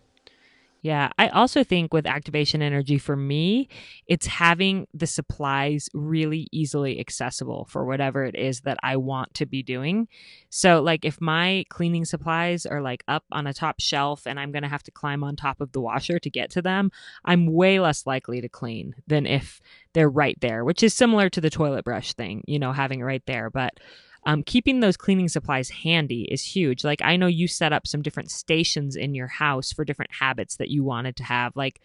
Yeah, 0.84 1.12
I 1.17 1.30
also 1.30 1.63
think 1.63 1.93
with 1.93 2.06
activation 2.06 2.62
energy 2.62 2.98
for 2.98 3.15
me, 3.15 3.69
it's 4.06 4.26
having 4.26 4.86
the 4.93 5.08
supplies 5.08 5.89
really 5.93 6.50
easily 6.52 7.00
accessible 7.00 7.65
for 7.69 7.86
whatever 7.86 8.26
it 8.26 8.36
is 8.36 8.60
that 8.62 8.80
I 8.84 8.98
want 8.98 9.34
to 9.36 9.46
be 9.46 9.63
doing. 9.63 10.10
So, 10.50 10.82
like, 10.82 11.06
if 11.06 11.22
my 11.22 11.63
cleaning 11.69 12.04
supplies 12.04 12.65
are 12.65 12.82
like 12.82 13.02
up 13.08 13.24
on 13.32 13.48
a 13.48 13.54
top 13.54 13.80
shelf 13.80 14.28
and 14.28 14.38
I'm 14.38 14.52
going 14.52 14.63
to 14.63 14.67
have 14.69 14.84
to 14.84 14.91
climb 14.91 15.24
on 15.24 15.38
top 15.38 15.62
of 15.62 15.72
the 15.72 15.80
washer 15.80 16.19
to 16.19 16.30
get 16.30 16.50
to 16.52 16.62
them, 16.62 16.91
I'm 17.24 17.46
way 17.46 17.80
less 17.80 18.06
likely 18.06 18.41
to 18.41 18.50
clean 18.50 18.93
than 19.08 19.26
if 19.26 19.62
they're 19.93 20.10
right 20.10 20.38
there, 20.41 20.65
which 20.65 20.84
is 20.84 20.93
similar 20.93 21.30
to 21.30 21.39
the 21.39 21.50
toilet 21.50 21.86
brush 21.86 22.12
thing, 22.13 22.43
you 22.46 22.60
know, 22.60 22.74
having 22.74 23.00
it 23.00 23.04
right 23.04 23.24
there. 23.26 23.50
But 23.50 23.80
um, 24.25 24.43
keeping 24.43 24.79
those 24.79 24.97
cleaning 24.97 25.27
supplies 25.27 25.69
handy 25.69 26.23
is 26.23 26.43
huge. 26.43 26.83
Like 26.83 27.01
I 27.01 27.17
know 27.17 27.27
you 27.27 27.47
set 27.47 27.73
up 27.73 27.88
some 27.88 28.01
different 28.01 28.31
stations 28.31 28.95
in 28.95 29.15
your 29.15 29.27
house 29.27 29.71
for 29.71 29.83
different 29.83 30.12
habits 30.19 30.57
that 30.57 30.69
you 30.69 30.83
wanted 30.83 31.15
to 31.17 31.23
have, 31.23 31.55
like 31.55 31.81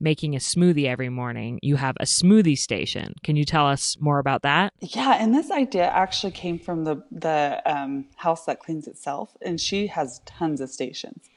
making 0.00 0.34
a 0.34 0.38
smoothie 0.38 0.86
every 0.86 1.08
morning. 1.08 1.58
You 1.62 1.76
have 1.76 1.96
a 2.00 2.04
smoothie 2.04 2.58
station. 2.58 3.14
Can 3.22 3.36
you 3.36 3.44
tell 3.44 3.66
us 3.66 3.96
more 4.00 4.18
about 4.18 4.42
that? 4.42 4.72
Yeah, 4.80 5.16
and 5.20 5.34
this 5.34 5.50
idea 5.50 5.86
actually 5.86 6.32
came 6.32 6.58
from 6.58 6.84
the 6.84 7.02
the 7.10 7.62
um, 7.64 8.06
house 8.16 8.44
that 8.46 8.60
cleans 8.60 8.86
itself, 8.86 9.36
and 9.40 9.60
she 9.60 9.86
has 9.86 10.20
tons 10.26 10.60
of 10.60 10.70
stations. 10.70 11.28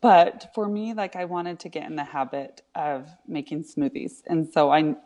But 0.00 0.50
for 0.54 0.68
me, 0.68 0.92
like 0.92 1.16
I 1.16 1.24
wanted 1.24 1.60
to 1.60 1.68
get 1.70 1.88
in 1.88 1.96
the 1.96 2.04
habit 2.04 2.62
of 2.74 3.08
making 3.26 3.64
smoothies, 3.64 4.22
and 4.26 4.52
so 4.52 4.70
I, 4.70 4.96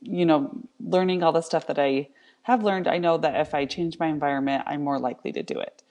you 0.00 0.26
know, 0.26 0.50
learning 0.80 1.22
all 1.22 1.32
the 1.32 1.42
stuff 1.42 1.66
that 1.68 1.78
I 1.78 2.08
have 2.48 2.64
learned, 2.64 2.88
I 2.88 2.98
know 2.98 3.18
that 3.18 3.40
if 3.40 3.54
I 3.54 3.66
change 3.66 3.98
my 4.00 4.08
environment, 4.08 4.64
I'm 4.66 4.84
more 4.84 4.98
likely 5.00 5.32
to 5.32 5.42
do 5.44 5.60
it. 5.60 5.82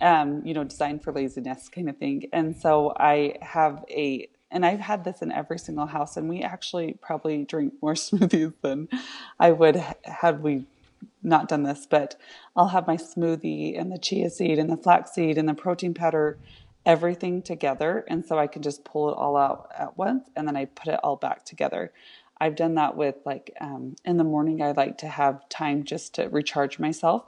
um, 0.00 0.42
you 0.44 0.54
know, 0.54 0.64
designed 0.64 1.02
for 1.02 1.12
laziness 1.12 1.68
kind 1.68 1.88
of 1.88 1.96
thing. 1.98 2.28
And 2.32 2.56
so 2.56 2.92
I 2.96 3.36
have 3.42 3.84
a, 3.90 4.28
and 4.50 4.64
I've 4.66 4.80
had 4.80 5.04
this 5.04 5.22
in 5.22 5.32
every 5.32 5.58
single 5.58 5.86
house, 5.86 6.16
and 6.16 6.28
we 6.28 6.42
actually 6.42 6.98
probably 7.00 7.44
drink 7.44 7.74
more 7.82 7.94
smoothies 8.08 8.54
than 8.62 8.88
I 9.40 9.52
would 9.52 9.76
had 10.04 10.42
we 10.42 10.66
not 11.22 11.48
done 11.48 11.64
this, 11.64 11.86
but 11.88 12.16
I'll 12.56 12.68
have 12.68 12.86
my 12.86 12.96
smoothie 12.96 13.78
and 13.80 13.92
the 13.92 13.98
chia 13.98 14.30
seed 14.30 14.58
and 14.58 14.70
the 14.70 14.76
flax 14.76 15.12
seed 15.12 15.38
and 15.38 15.48
the 15.48 15.54
protein 15.54 15.94
powder, 15.94 16.38
everything 16.86 17.42
together. 17.42 18.04
And 18.08 18.24
so 18.26 18.38
I 18.38 18.46
can 18.46 18.62
just 18.62 18.84
pull 18.84 19.10
it 19.10 19.16
all 19.16 19.36
out 19.36 19.70
at 19.78 19.98
once 19.98 20.28
and 20.36 20.48
then 20.48 20.56
I 20.56 20.66
put 20.66 20.88
it 20.92 21.00
all 21.04 21.16
back 21.16 21.44
together. 21.44 21.92
I've 22.40 22.56
done 22.56 22.74
that 22.74 22.96
with 22.96 23.16
like 23.24 23.52
um, 23.60 23.96
in 24.04 24.16
the 24.16 24.24
morning, 24.24 24.62
I 24.62 24.72
like 24.72 24.98
to 24.98 25.08
have 25.08 25.48
time 25.48 25.84
just 25.84 26.14
to 26.16 26.28
recharge 26.28 26.78
myself. 26.78 27.24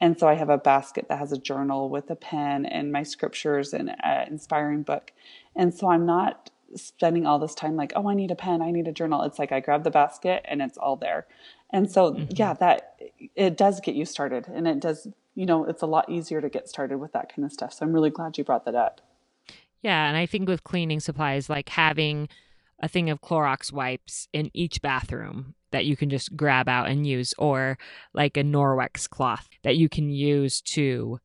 And 0.00 0.18
so 0.18 0.26
I 0.26 0.34
have 0.34 0.48
a 0.48 0.58
basket 0.58 1.06
that 1.08 1.18
has 1.18 1.30
a 1.30 1.38
journal 1.38 1.90
with 1.90 2.10
a 2.10 2.16
pen 2.16 2.64
and 2.64 2.90
my 2.90 3.02
scriptures 3.02 3.74
and 3.74 3.94
an 4.02 4.28
inspiring 4.28 4.82
book. 4.82 5.12
And 5.54 5.74
so 5.74 5.90
I'm 5.90 6.06
not 6.06 6.50
spending 6.74 7.26
all 7.26 7.38
this 7.38 7.54
time 7.54 7.76
like, 7.76 7.92
oh, 7.94 8.08
I 8.08 8.14
need 8.14 8.30
a 8.30 8.36
pen, 8.36 8.62
I 8.62 8.70
need 8.70 8.88
a 8.88 8.92
journal. 8.92 9.22
It's 9.22 9.38
like 9.38 9.52
I 9.52 9.60
grab 9.60 9.84
the 9.84 9.90
basket 9.90 10.44
and 10.46 10.62
it's 10.62 10.78
all 10.78 10.96
there. 10.96 11.26
And 11.70 11.90
so, 11.90 12.12
mm-hmm. 12.12 12.26
yeah, 12.30 12.54
that 12.54 12.98
it 13.36 13.56
does 13.56 13.80
get 13.80 13.94
you 13.94 14.04
started 14.04 14.48
and 14.48 14.66
it 14.66 14.80
does, 14.80 15.06
you 15.34 15.46
know, 15.46 15.64
it's 15.64 15.82
a 15.82 15.86
lot 15.86 16.08
easier 16.08 16.40
to 16.40 16.48
get 16.48 16.68
started 16.68 16.98
with 16.98 17.12
that 17.12 17.34
kind 17.34 17.44
of 17.44 17.52
stuff. 17.52 17.74
So 17.74 17.84
I'm 17.84 17.92
really 17.92 18.10
glad 18.10 18.38
you 18.38 18.44
brought 18.44 18.64
that 18.64 18.74
up. 18.74 19.00
Yeah. 19.82 20.08
And 20.08 20.16
I 20.16 20.26
think 20.26 20.48
with 20.48 20.64
cleaning 20.64 21.00
supplies, 21.00 21.48
like 21.48 21.68
having 21.68 22.28
a 22.80 22.88
thing 22.88 23.10
of 23.10 23.20
Clorox 23.20 23.72
wipes 23.72 24.28
in 24.32 24.50
each 24.54 24.82
bathroom 24.82 25.54
that 25.70 25.84
you 25.84 25.96
can 25.96 26.10
just 26.10 26.36
grab 26.36 26.68
out 26.68 26.88
and 26.88 27.06
use, 27.06 27.32
or 27.38 27.78
like 28.12 28.36
a 28.36 28.42
Norwex 28.42 29.08
cloth 29.08 29.48
that 29.62 29.76
you 29.76 29.88
can 29.88 30.10
use 30.10 30.60
to 30.62 31.20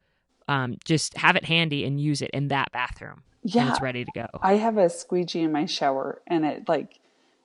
um, 0.47 0.77
just 0.85 1.17
have 1.17 1.35
it 1.35 1.45
handy 1.45 1.83
and 1.85 1.99
use 1.99 2.21
it 2.21 2.29
in 2.31 2.49
that 2.49 2.71
bathroom. 2.71 3.23
Yeah. 3.41 3.69
it's 3.69 3.81
ready 3.81 4.03
to 4.05 4.11
go. 4.13 4.27
I 4.41 4.53
have 4.53 4.77
a 4.77 4.89
squeegee 4.89 5.41
in 5.41 5.51
my 5.51 5.65
shower 5.65 6.21
and 6.25 6.45
it 6.45 6.67
like, 6.67 6.99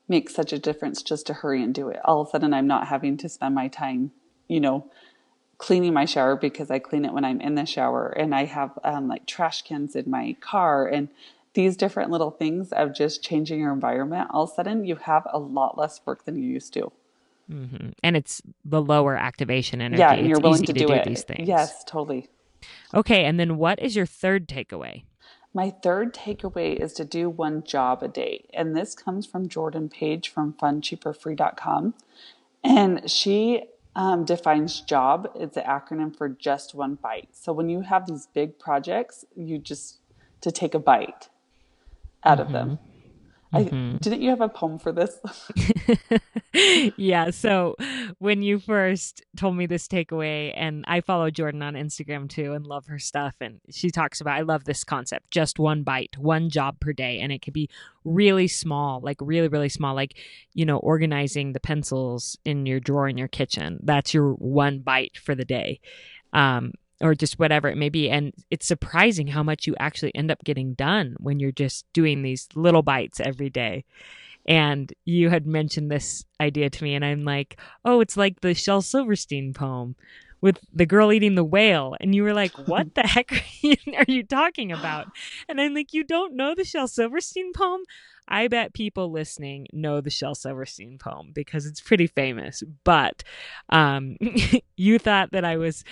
makes 0.09 0.35
such 0.35 0.53
a 0.53 0.59
difference 0.59 1.03
just 1.03 1.27
to 1.29 1.35
hurry 1.35 1.63
and 1.63 1.73
do 1.73 1.89
it. 1.89 2.01
All 2.05 2.21
of 2.21 2.29
a 2.29 2.31
sudden, 2.33 2.53
I'm 2.53 2.67
not 2.67 2.89
having 2.89 3.17
to 3.19 3.29
spend 3.29 3.55
my 3.55 3.69
time, 3.69 4.11
you 4.49 4.61
know, 4.61 4.91
cleaning 5.57 5.95
my 5.95 6.05
shower 6.05 6.37
because 6.37 6.71
I 6.71 6.81
clean 6.81 7.05
it 7.05 7.13
when 7.13 7.25
I'm 7.25 7.41
in 7.41 7.55
the 7.55 7.65
shower. 7.65 8.09
And 8.09 8.35
I 8.35 8.47
have 8.47 8.77
um, 8.83 9.09
like 9.09 9.27
trash 9.27 9.63
cans 9.63 9.95
in 9.95 10.11
my 10.11 10.37
car 10.41 10.87
and 10.87 11.09
these 11.55 11.77
different 11.77 12.11
little 12.11 12.31
things 12.31 12.73
of 12.73 12.95
just 12.95 13.23
changing 13.23 13.61
your 13.61 13.73
environment. 13.73 14.29
All 14.31 14.45
of 14.45 14.51
a 14.51 14.55
sudden, 14.55 14.85
you 14.85 14.97
have 14.97 15.27
a 15.33 15.39
lot 15.39 15.77
less 15.77 16.01
work 16.07 16.25
than 16.25 16.37
you 16.37 16.49
used 16.49 16.73
to. 16.75 16.93
Mm-hmm. 17.51 17.91
And 18.03 18.17
it's 18.17 18.41
the 18.65 18.81
lower 18.81 19.17
activation 19.17 19.81
energy. 19.81 20.01
Yeah, 20.01 20.13
and 20.13 20.27
you're 20.29 20.39
it's 20.39 20.45
willing 20.45 20.63
to, 20.63 20.73
to, 20.73 20.79
do, 20.79 20.87
do 20.87 20.93
it. 20.93 21.05
these 21.05 21.25
things. 21.25 21.49
Yes, 21.49 21.83
totally. 21.85 22.29
Okay, 22.95 23.25
and 23.25 23.41
then 23.41 23.57
what 23.57 23.81
is 23.81 23.97
your 23.97 24.07
third 24.07 24.49
takeaway? 24.49 25.05
My 25.53 25.71
third 25.71 26.15
takeaway 26.15 26.77
is 26.77 26.93
to 26.95 27.05
do 27.05 27.29
one 27.29 27.65
job 27.65 28.05
a 28.05 28.09
day. 28.09 28.49
And 28.55 28.77
this 28.77 28.95
comes 28.95 29.27
from 29.27 29.49
Jordan 29.49 29.89
Page 29.89 30.29
from 30.29 30.53
funcheaporfree.com. 30.53 31.95
And 32.63 33.11
she 33.11 33.65
um, 33.97 34.25
defines 34.25 34.81
job, 34.83 35.29
it's 35.35 35.57
an 35.57 35.65
acronym 35.65 36.17
for 36.17 36.29
just 36.29 36.75
one 36.75 36.95
bite. 36.95 37.31
So 37.33 37.53
when 37.53 37.69
you 37.69 37.81
have 37.81 38.07
these 38.07 38.29
big 38.33 38.61
projects, 38.61 39.25
you 39.35 39.59
just 39.59 39.99
to 40.43 40.53
take 40.53 40.75
a 40.75 40.79
bite 40.79 41.29
out 42.25 42.39
mm-hmm. 42.39 42.47
of 42.47 42.53
them. 42.53 42.79
Mm-hmm. 43.53 43.95
I, 43.97 43.99
didn't 43.99 44.23
you 44.23 44.31
have 44.31 44.41
a 44.41 44.49
poem 44.49 44.79
for 44.79 44.93
this? 44.93 45.19
yeah. 46.97 47.31
So 47.31 47.75
when 48.19 48.43
you 48.43 48.61
first 48.61 49.23
told 49.37 49.57
me 49.57 49.67
this 49.67 49.89
takeaway, 49.89 50.53
and 50.55 50.85
I 50.87 51.01
follow 51.01 51.31
Jordan 51.31 51.63
on 51.63 51.75
Instagram 51.75 52.29
too 52.29 52.53
and 52.53 52.65
love 52.65 52.87
her 52.87 53.01
stuff. 53.01 53.35
And 53.41 53.61
she 53.69 53.91
talks 53.91 54.21
about, 54.21 54.39
I 54.39 54.43
love 54.43 54.65
this 54.65 54.85
concept 54.85 55.33
just 55.33 55.59
one 55.59 55.83
bite, 55.83 56.17
one 56.17 56.49
job 56.49 56.79
per 56.79 56.93
day. 56.93 57.19
And 57.19 57.33
it 57.33 57.43
could 57.43 57.53
be 57.53 57.69
really 58.05 58.47
small, 58.47 59.01
like 59.01 59.17
really, 59.21 59.49
really 59.49 59.69
small, 59.69 59.97
like, 59.97 60.17
you 60.55 60.65
know, 60.65 60.79
organizing 60.79 61.53
the 61.53 61.61
pencils 61.61 62.39
in 62.45 62.67
your 62.67 62.79
drawer 62.79 63.09
in 63.09 63.19
your 63.19 63.29
kitchen. 63.29 63.81
That's 63.83 64.15
your 64.15 64.35
one 64.35 64.79
bite 64.79 65.19
for 65.19 65.35
the 65.35 65.45
day. 65.45 65.81
Um, 66.33 66.73
or 67.01 67.15
just 67.15 67.39
whatever 67.39 67.69
it 67.69 67.77
may 67.77 67.89
be. 67.89 68.11
And 68.11 68.33
it's 68.51 68.67
surprising 68.67 69.27
how 69.27 69.43
much 69.43 69.67
you 69.67 69.75
actually 69.79 70.15
end 70.15 70.31
up 70.31 70.45
getting 70.45 70.75
done 70.75 71.17
when 71.19 71.41
you're 71.41 71.53
just 71.53 71.87
doing 71.93 72.23
these 72.23 72.49
little 72.55 72.83
bites 72.83 73.21
every 73.21 73.51
day. 73.51 73.85
And 74.47 74.93
you 75.05 75.29
had 75.29 75.47
mentioned 75.47 75.91
this 75.91 76.25
idea 76.41 76.71
to 76.71 76.85
me, 76.85 76.95
and 76.95 77.05
I'm 77.05 77.25
like, 77.25 77.61
oh, 77.85 78.01
it's 78.01 78.17
like 78.17 78.41
the 78.41 78.55
Shel 78.55 78.83
Silverstein 78.83 79.53
poem 79.53 79.97
with 80.41 80.59
the 80.73 80.87
girl 80.87 81.13
eating 81.13 81.35
the 81.35 81.45
whale. 81.45 81.95
And 82.01 82.15
you 82.15 82.23
were 82.23 82.33
like, 82.33 82.53
what 82.67 82.95
the 82.95 83.03
heck 83.03 83.33
are 83.33 83.41
you, 83.61 83.77
are 83.97 84.05
you 84.09 84.23
talking 84.23 84.73
about? 84.73 85.09
And 85.49 85.61
I'm 85.61 85.75
like, 85.75 85.93
you 85.93 86.05
don't 86.05 86.37
know 86.37 86.55
the 86.55 86.65
Shel 86.65 86.89
Silverstein 86.89 87.53
poem? 87.53 87.83
I 88.29 88.49
bet 88.49 88.75
people 88.75 89.11
listening 89.11 89.67
know 89.73 90.01
the 90.01 90.11
Shel 90.11 90.35
Silverstein 90.35 90.99
poem 90.99 91.33
because 91.35 91.67
it's 91.67 91.81
pretty 91.81 92.07
famous. 92.07 92.63
But 92.85 93.25
um, 93.69 94.17
you 94.77 94.99
thought 94.99 95.33
that 95.33 95.45
I 95.45 95.57
was 95.57 95.85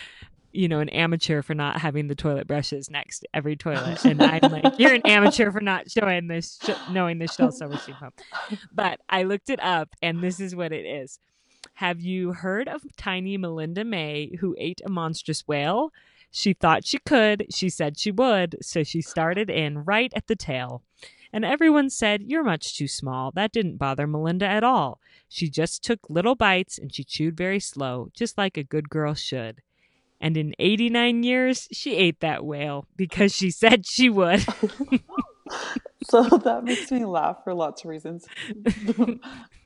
you 0.53 0.69
know, 0.69 0.81
an 0.81 0.89
amateur 0.89 1.43
for 1.43 1.55
not 1.55 1.81
having 1.81 2.09
the 2.09 2.15
toilet 2.15 2.47
brushes 2.47 2.91
next 2.91 3.21
to 3.21 3.29
every 3.35 3.57
toilet. 3.57 4.05
And 4.05 4.23
I'm 4.23 4.51
like, 4.51 4.79
you're 4.79 4.95
an 4.95 5.07
amateur 5.07 5.51
for 5.53 5.61
not 5.61 5.91
showing 5.91 6.29
this, 6.29 6.59
sh- 6.63 6.91
knowing 6.91 7.19
the 7.19 7.29
Shel 7.29 7.53
Silverstein 7.53 7.95
poem. 7.97 8.13
But 8.73 9.01
I 9.09 9.25
looked 9.25 9.51
it 9.51 9.61
up 9.63 9.91
and 10.01 10.23
this 10.23 10.41
is 10.41 10.57
what 10.57 10.73
it 10.73 10.87
is. 10.87 11.19
Have 11.75 12.01
you 12.01 12.33
heard 12.33 12.69
of 12.69 12.83
tiny 12.97 13.37
Melinda 13.37 13.85
May 13.85 14.37
who 14.41 14.57
ate 14.59 14.81
a 14.85 14.91
monstrous 14.91 15.47
whale? 15.47 15.93
She 16.31 16.53
thought 16.53 16.87
she 16.87 16.99
could. 16.99 17.47
She 17.51 17.69
said 17.69 17.99
she 17.99 18.11
would. 18.11 18.57
So 18.63 18.83
she 18.83 19.01
started 19.01 19.51
in 19.51 19.85
right 19.85 20.13
at 20.17 20.27
the 20.27 20.37
tail. 20.37 20.83
And 21.33 21.45
everyone 21.45 21.91
said, 21.91 22.23
You're 22.23 22.45
much 22.45 22.77
too 22.77 22.89
small. 22.89 23.31
That 23.33 23.53
didn't 23.53 23.77
bother 23.77 24.07
Melinda 24.07 24.47
at 24.47 24.65
all. 24.65 25.01
She 25.29 25.51
just 25.51 25.85
took 25.85 26.01
little 26.09 26.35
bites 26.35 26.79
and 26.79 26.93
she 26.93 27.05
chewed 27.05 27.37
very 27.37 27.61
slow, 27.61 28.09
just 28.15 28.39
like 28.39 28.57
a 28.57 28.65
good 28.65 28.89
girl 28.89 29.15
should. 29.15 29.61
And 30.21 30.37
in 30.37 30.55
89 30.59 31.23
years, 31.23 31.69
she 31.71 31.97
ate 31.97 32.21
that 32.21 32.45
whale 32.45 32.87
because 32.97 33.35
she 33.35 33.51
said 33.51 33.87
she 33.87 34.11
would. 34.11 34.45
so 36.05 36.23
that 36.23 36.65
makes 36.65 36.91
me 36.91 37.05
laugh 37.05 37.39
for 37.45 37.55
lots 37.55 37.85
of 37.85 37.91
reasons. 37.91 38.27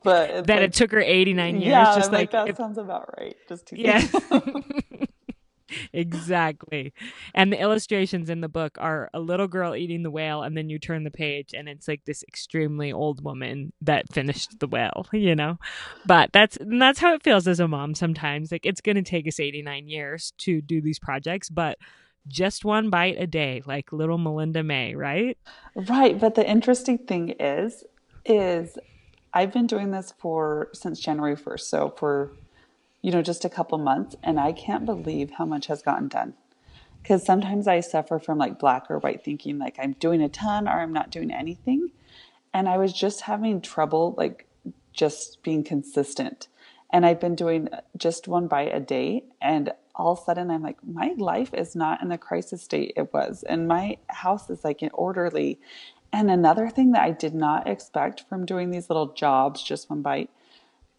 but 0.03 0.47
that 0.47 0.49
like, 0.49 0.61
it 0.61 0.73
took 0.75 0.91
her 0.93 1.01
89 1.01 1.55
years. 1.57 1.65
Yeah, 1.65 1.95
just 1.95 2.13
like, 2.13 2.33
like 2.33 2.47
that 2.47 2.57
sounds 2.57 2.79
about 2.79 3.15
right. 3.19 3.37
Just 3.49 3.67
two 3.67 3.77
yeah 3.77 4.07
exactly. 5.93 6.93
And 7.35 7.53
the 7.53 7.61
illustrations 7.61 8.31
in 8.31 8.41
the 8.41 8.49
book 8.49 8.77
are 8.79 9.11
a 9.15 9.21
little 9.21 9.49
girl 9.49 9.75
eating 9.75 10.03
the 10.03 10.11
whale, 10.11 10.43
and 10.43 10.57
then 10.57 10.69
you 10.69 10.79
turn 10.79 11.05
the 11.05 11.11
page, 11.11 11.55
and 11.55 11.69
it's 11.69 11.89
like 11.89 12.05
this 12.05 12.23
extremely 12.25 12.93
old 12.93 13.25
woman 13.25 13.73
that 13.81 14.13
finished 14.13 14.59
the 14.61 14.67
whale, 14.67 15.07
you 15.13 15.35
know? 15.35 15.59
But 16.07 16.33
that's 16.33 16.59
that's 16.61 16.99
how 16.99 17.15
it 17.15 17.23
feels 17.23 17.47
as 17.47 17.61
a 17.61 17.69
mom 17.69 17.95
sometimes. 17.95 18.53
Like 18.53 18.67
it's 18.67 18.81
gonna 18.81 19.03
take 19.03 19.27
us 19.27 19.41
89 19.41 19.89
years 19.89 20.33
to 20.39 20.61
do 20.61 20.81
these 20.81 20.99
projects, 20.99 21.49
but 21.49 21.79
just 22.29 22.65
one 22.65 22.91
bite 22.91 23.17
a 23.19 23.27
day, 23.27 23.63
like 23.67 23.93
little 23.93 24.19
Melinda 24.19 24.63
May, 24.63 24.95
right? 24.95 25.37
Right. 25.75 26.19
But 26.19 26.35
the 26.35 26.49
interesting 26.49 26.99
thing 26.99 27.31
is, 27.41 27.85
is 28.25 28.79
I've 29.35 29.53
been 29.53 29.67
doing 29.67 29.91
this 29.91 30.15
for 30.19 30.69
since 30.73 31.01
January 31.01 31.37
1st. 31.37 31.61
So 31.61 31.95
for 31.97 32.33
you 33.03 33.11
know, 33.11 33.21
just 33.21 33.45
a 33.45 33.51
couple 33.51 33.77
months, 33.79 34.17
and 34.23 34.39
I 34.39 34.53
can't 34.53 34.87
believe 34.87 35.33
how 35.33 35.45
much 35.45 35.67
has 35.67 35.83
gotten 35.83 36.09
done. 36.09 36.35
Because 37.03 37.27
sometimes 37.27 37.67
I 37.67 37.81
suffer 37.81 38.21
from 38.21 38.39
like 38.39 38.61
black 38.61 38.89
or 38.89 39.01
white 39.01 39.25
thinking, 39.25 39.59
like 39.59 39.77
I'm 39.81 39.93
doing 39.95 40.23
a 40.23 40.29
ton 40.29 40.69
or 40.69 40.81
I'm 40.81 40.93
not 40.93 41.11
doing 41.11 41.33
anything. 41.33 41.91
And 42.55 42.69
I 42.69 42.79
was 42.79 42.93
just 42.93 43.23
having 43.23 43.61
trouble, 43.61 44.15
like 44.17 44.47
just 44.93 45.43
being 45.43 45.65
consistent. 45.65 46.47
And 46.93 47.05
I've 47.05 47.19
been 47.19 47.35
doing 47.35 47.69
uh, 47.73 47.81
just 47.97 48.29
one 48.29 48.47
bite 48.47 48.75
a 48.75 48.79
day. 48.79 49.25
And 49.41 49.73
all 49.97 50.13
of 50.13 50.21
a 50.21 50.23
sudden, 50.23 50.51
I'm 50.51 50.63
like, 50.63 50.79
my 50.87 51.15
life 51.17 51.53
is 51.55 51.75
not 51.75 52.03
in 52.03 52.09
the 52.09 52.19
crisis 52.19 52.63
state 52.63 52.93
it 52.97 53.13
was. 53.13 53.43
And 53.43 53.67
my 53.67 53.97
house 54.09 54.49
is 54.49 54.63
like 54.63 54.89
orderly. 54.93 55.59
And 56.13 56.31
another 56.31 56.69
thing 56.69 56.93
that 56.93 57.03
I 57.03 57.11
did 57.11 57.35
not 57.35 57.67
expect 57.67 58.29
from 58.29 58.47
doing 58.47 58.71
these 58.71 58.89
little 58.89 59.13
jobs, 59.15 59.63
just 59.63 59.91
one 59.91 60.03
bite, 60.03 60.31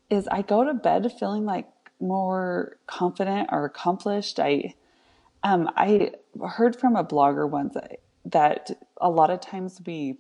is 0.10 0.28
I 0.28 0.42
go 0.42 0.66
to 0.66 0.74
bed 0.74 1.12
feeling 1.18 1.46
like 1.46 1.68
more 2.00 2.78
confident 2.88 3.50
or 3.52 3.66
accomplished. 3.66 4.40
I 4.40 4.76
um, 5.44 5.70
I 5.76 6.12
heard 6.56 6.76
from 6.76 6.96
a 6.96 7.04
blogger 7.04 7.50
once 7.50 7.76
that 8.26 8.72
a 9.02 9.10
lot 9.10 9.30
of 9.30 9.42
times 9.42 9.82
we 9.86 10.20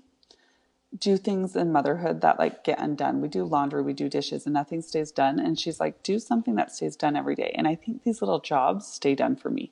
do 0.97 1.17
things 1.17 1.55
in 1.55 1.71
motherhood 1.71 2.21
that 2.21 2.37
like 2.37 2.63
get 2.63 2.79
undone. 2.79 3.21
We 3.21 3.27
do 3.27 3.45
laundry, 3.45 3.81
we 3.81 3.93
do 3.93 4.09
dishes, 4.09 4.45
and 4.45 4.53
nothing 4.53 4.81
stays 4.81 5.11
done. 5.11 5.39
And 5.39 5.59
she's 5.59 5.79
like, 5.79 6.03
do 6.03 6.19
something 6.19 6.55
that 6.55 6.71
stays 6.71 6.95
done 6.95 7.15
every 7.15 7.35
day. 7.35 7.53
And 7.57 7.67
I 7.67 7.75
think 7.75 8.03
these 8.03 8.21
little 8.21 8.39
jobs 8.39 8.85
stay 8.85 9.15
done 9.15 9.35
for 9.35 9.49
me. 9.49 9.71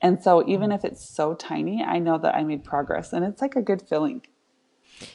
And 0.00 0.22
so 0.22 0.46
even 0.48 0.72
if 0.72 0.84
it's 0.84 1.06
so 1.06 1.34
tiny, 1.34 1.82
I 1.82 1.98
know 1.98 2.18
that 2.18 2.34
I 2.34 2.44
made 2.44 2.64
progress 2.64 3.12
and 3.12 3.24
it's 3.24 3.42
like 3.42 3.56
a 3.56 3.62
good 3.62 3.82
feeling. 3.82 4.22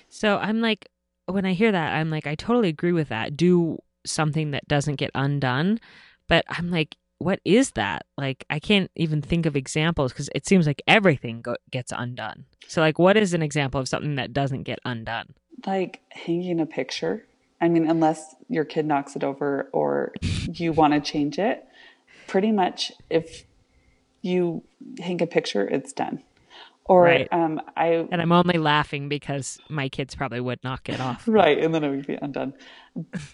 So 0.09 0.37
I'm 0.37 0.61
like, 0.61 0.87
when 1.25 1.45
I 1.45 1.53
hear 1.53 1.71
that, 1.71 1.93
I'm 1.93 2.09
like, 2.09 2.27
I 2.27 2.35
totally 2.35 2.69
agree 2.69 2.91
with 2.91 3.09
that. 3.09 3.35
Do 3.37 3.79
something 4.05 4.51
that 4.51 4.67
doesn't 4.67 4.95
get 4.95 5.11
undone. 5.15 5.79
But 6.33 6.45
I'm 6.49 6.71
like, 6.71 6.95
what 7.19 7.39
is 7.45 7.73
that? 7.73 8.07
Like 8.17 8.43
I 8.49 8.57
can't 8.57 8.89
even 8.95 9.21
think 9.21 9.45
of 9.45 9.55
examples 9.55 10.11
because 10.11 10.31
it 10.33 10.47
seems 10.47 10.65
like 10.65 10.81
everything 10.87 11.43
go- 11.43 11.57
gets 11.69 11.93
undone. 11.95 12.45
So 12.67 12.81
like 12.81 12.97
what 12.97 13.17
is 13.17 13.35
an 13.35 13.43
example 13.43 13.79
of 13.79 13.87
something 13.87 14.15
that 14.15 14.33
doesn't 14.33 14.63
get 14.63 14.79
undone? 14.83 15.35
Like 15.63 15.99
hanging 16.09 16.59
a 16.59 16.65
picture. 16.65 17.23
I 17.61 17.69
mean, 17.69 17.87
unless 17.87 18.33
your 18.49 18.65
kid 18.65 18.87
knocks 18.87 19.15
it 19.15 19.23
over 19.23 19.69
or 19.73 20.13
you 20.23 20.73
want 20.73 20.95
to 20.95 20.99
change 20.99 21.37
it, 21.37 21.63
pretty 22.25 22.51
much 22.51 22.91
if 23.11 23.43
you 24.23 24.63
hang 24.99 25.21
a 25.21 25.27
picture, 25.27 25.67
it's 25.67 25.93
done. 25.93 26.23
Or 26.85 27.03
right. 27.03 27.27
um, 27.31 27.61
I 27.77 28.07
and 28.11 28.23
I'm 28.23 28.31
only 28.31 28.57
laughing 28.57 29.07
because 29.07 29.59
my 29.69 29.87
kids 29.87 30.15
probably 30.15 30.41
would 30.41 30.63
knock 30.63 30.89
it 30.89 30.99
off. 30.99 31.23
right, 31.27 31.59
and 31.59 31.75
then 31.75 31.83
it 31.83 31.91
would 31.91 32.07
be 32.07 32.17
undone. 32.19 32.55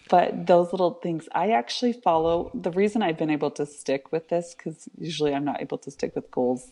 But 0.09 0.47
those 0.47 0.71
little 0.71 0.95
things, 0.95 1.27
I 1.33 1.51
actually 1.51 1.93
follow. 1.93 2.51
The 2.53 2.71
reason 2.71 3.01
I've 3.01 3.17
been 3.17 3.29
able 3.29 3.51
to 3.51 3.65
stick 3.65 4.11
with 4.11 4.29
this, 4.29 4.55
because 4.55 4.87
usually 4.97 5.33
I'm 5.33 5.45
not 5.45 5.61
able 5.61 5.77
to 5.79 5.91
stick 5.91 6.15
with 6.15 6.31
goals, 6.31 6.71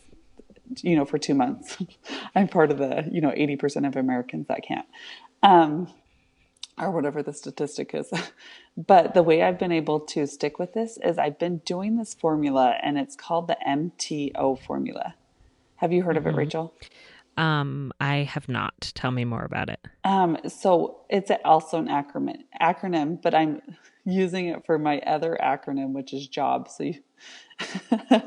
you 0.82 0.96
know, 0.96 1.04
for 1.04 1.18
two 1.18 1.34
months. 1.34 1.76
I'm 2.34 2.48
part 2.48 2.70
of 2.70 2.78
the 2.78 3.06
you 3.10 3.20
know 3.20 3.30
80% 3.30 3.86
of 3.86 3.96
Americans 3.96 4.46
that 4.48 4.62
can't. 4.62 4.86
Um, 5.42 5.92
or 6.78 6.90
whatever 6.90 7.22
the 7.22 7.32
statistic 7.32 7.94
is. 7.94 8.10
but 8.76 9.14
the 9.14 9.22
way 9.22 9.42
I've 9.42 9.58
been 9.58 9.72
able 9.72 10.00
to 10.00 10.26
stick 10.26 10.58
with 10.58 10.74
this 10.74 10.98
is 11.04 11.18
I've 11.18 11.38
been 11.38 11.58
doing 11.58 11.96
this 11.96 12.14
formula 12.14 12.76
and 12.82 12.98
it's 12.98 13.16
called 13.16 13.48
the 13.48 13.56
MTO 13.66 14.60
formula. 14.64 15.14
Have 15.76 15.92
you 15.92 16.02
heard 16.02 16.16
mm-hmm. 16.16 16.18
of 16.18 16.26
it, 16.26 16.30
mm-hmm. 16.30 16.38
Rachel? 16.38 16.74
Um, 17.38 17.92
I 18.00 18.24
have 18.24 18.48
not. 18.48 18.92
Tell 18.96 19.12
me 19.12 19.24
more 19.24 19.44
about 19.44 19.70
it. 19.70 19.78
Um, 20.02 20.38
so 20.48 21.02
it's 21.08 21.30
also 21.44 21.78
an 21.78 21.86
acronym, 21.86 22.42
acronym, 22.60 23.22
but 23.22 23.32
I'm 23.32 23.62
using 24.04 24.48
it 24.48 24.66
for 24.66 24.76
my 24.76 24.98
other 25.00 25.38
acronym, 25.40 25.92
which 25.92 26.12
is 26.12 26.26
JOB. 26.26 26.68
So, 26.68 26.82
you, 26.82 26.94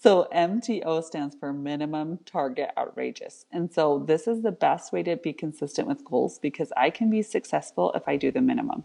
so 0.00 0.26
MTO 0.34 1.04
stands 1.04 1.36
for 1.38 1.52
Minimum 1.52 2.18
Target 2.26 2.70
Outrageous, 2.76 3.46
and 3.52 3.72
so 3.72 4.02
this 4.04 4.26
is 4.26 4.42
the 4.42 4.52
best 4.52 4.92
way 4.92 5.04
to 5.04 5.16
be 5.16 5.32
consistent 5.32 5.86
with 5.86 6.04
goals 6.04 6.40
because 6.40 6.72
I 6.76 6.90
can 6.90 7.08
be 7.08 7.22
successful 7.22 7.92
if 7.94 8.08
I 8.08 8.16
do 8.16 8.32
the 8.32 8.40
minimum. 8.40 8.82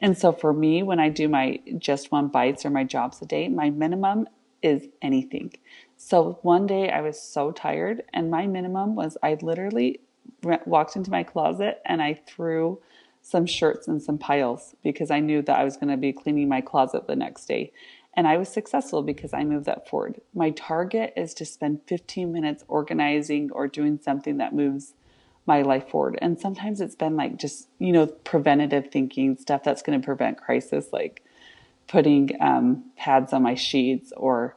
And 0.00 0.18
so 0.18 0.32
for 0.32 0.52
me, 0.52 0.82
when 0.82 1.00
I 1.00 1.08
do 1.08 1.28
my 1.28 1.60
just 1.78 2.12
one 2.12 2.28
bites 2.28 2.66
or 2.66 2.70
my 2.70 2.84
jobs 2.84 3.22
a 3.22 3.26
day, 3.26 3.48
my 3.48 3.70
minimum 3.70 4.26
is 4.62 4.86
anything. 5.00 5.52
So 6.04 6.40
one 6.42 6.66
day 6.66 6.90
I 6.90 7.00
was 7.00 7.18
so 7.18 7.52
tired, 7.52 8.02
and 8.12 8.28
my 8.28 8.48
minimum 8.48 8.96
was 8.96 9.16
I 9.22 9.38
literally 9.40 10.00
walked 10.42 10.96
into 10.96 11.12
my 11.12 11.22
closet 11.22 11.80
and 11.86 12.02
I 12.02 12.20
threw 12.26 12.80
some 13.22 13.46
shirts 13.46 13.86
in 13.86 14.00
some 14.00 14.18
piles 14.18 14.74
because 14.82 15.12
I 15.12 15.20
knew 15.20 15.42
that 15.42 15.58
I 15.58 15.62
was 15.62 15.76
going 15.76 15.90
to 15.90 15.96
be 15.96 16.12
cleaning 16.12 16.48
my 16.48 16.60
closet 16.60 17.06
the 17.06 17.14
next 17.14 17.46
day. 17.46 17.72
And 18.14 18.26
I 18.26 18.36
was 18.36 18.48
successful 18.48 19.02
because 19.04 19.32
I 19.32 19.44
moved 19.44 19.66
that 19.66 19.88
forward. 19.88 20.20
My 20.34 20.50
target 20.50 21.12
is 21.16 21.34
to 21.34 21.46
spend 21.46 21.82
15 21.86 22.32
minutes 22.32 22.64
organizing 22.66 23.52
or 23.52 23.68
doing 23.68 24.00
something 24.02 24.38
that 24.38 24.52
moves 24.52 24.94
my 25.46 25.62
life 25.62 25.88
forward. 25.88 26.18
And 26.20 26.38
sometimes 26.38 26.80
it's 26.80 26.96
been 26.96 27.16
like 27.16 27.36
just, 27.36 27.68
you 27.78 27.92
know, 27.92 28.06
preventative 28.06 28.90
thinking, 28.90 29.36
stuff 29.38 29.62
that's 29.62 29.82
going 29.82 30.00
to 30.00 30.04
prevent 30.04 30.36
crisis, 30.36 30.88
like 30.92 31.24
putting 31.86 32.30
um, 32.40 32.90
pads 32.96 33.32
on 33.32 33.44
my 33.44 33.54
sheets 33.54 34.12
or 34.16 34.56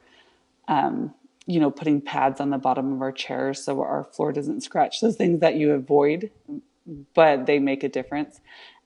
um, 0.68 1.14
you 1.46 1.60
know, 1.60 1.70
putting 1.70 2.02
pads 2.02 2.42
on 2.42 2.50
the 2.50 2.58
bottom 2.58 2.94
of 2.94 3.02
our 3.02 3.12
chairs 3.12 3.64
so 3.64 3.82
our 3.82 4.04
floor 4.04 4.32
doesn't 4.32 4.62
scratch. 4.62 5.02
Those 5.02 5.16
things 5.16 5.42
that 5.42 5.56
you 5.56 5.74
avoid, 5.74 6.32
but 7.14 7.46
they 7.46 7.60
make 7.60 7.84
a 7.84 7.90
difference. 7.90 8.42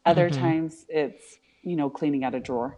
Other 0.05 0.29
mm-hmm. 0.29 0.41
times 0.41 0.85
it's, 0.89 1.37
you 1.63 1.75
know, 1.75 1.89
cleaning 1.89 2.23
out 2.23 2.35
a 2.35 2.39
drawer. 2.39 2.77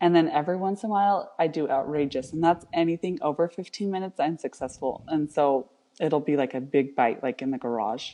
And 0.00 0.16
then 0.16 0.28
every 0.28 0.56
once 0.56 0.82
in 0.82 0.88
a 0.88 0.92
while 0.92 1.32
I 1.38 1.46
do 1.46 1.68
outrageous 1.68 2.32
and 2.32 2.42
that's 2.42 2.64
anything 2.72 3.18
over 3.20 3.48
15 3.48 3.90
minutes 3.90 4.18
I'm 4.18 4.38
successful. 4.38 5.04
And 5.08 5.30
so 5.30 5.68
it'll 6.00 6.20
be 6.20 6.36
like 6.36 6.54
a 6.54 6.60
big 6.60 6.96
bite 6.96 7.22
like 7.22 7.42
in 7.42 7.50
the 7.50 7.58
garage. 7.58 8.12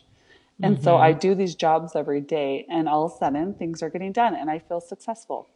And 0.61 0.77
mm-hmm. 0.77 0.85
so 0.85 0.97
I 0.97 1.13
do 1.13 1.35
these 1.35 1.55
jobs 1.55 1.95
every 1.95 2.21
day 2.21 2.67
and 2.69 2.89
all 2.89 3.05
of 3.07 3.13
a 3.13 3.17
sudden 3.17 3.55
things 3.55 3.83
are 3.83 3.91
getting 3.91 4.11
done 4.11 4.35
and 4.35 4.51
I 4.51 4.59
feel 4.59 4.81
successful. 4.81 5.49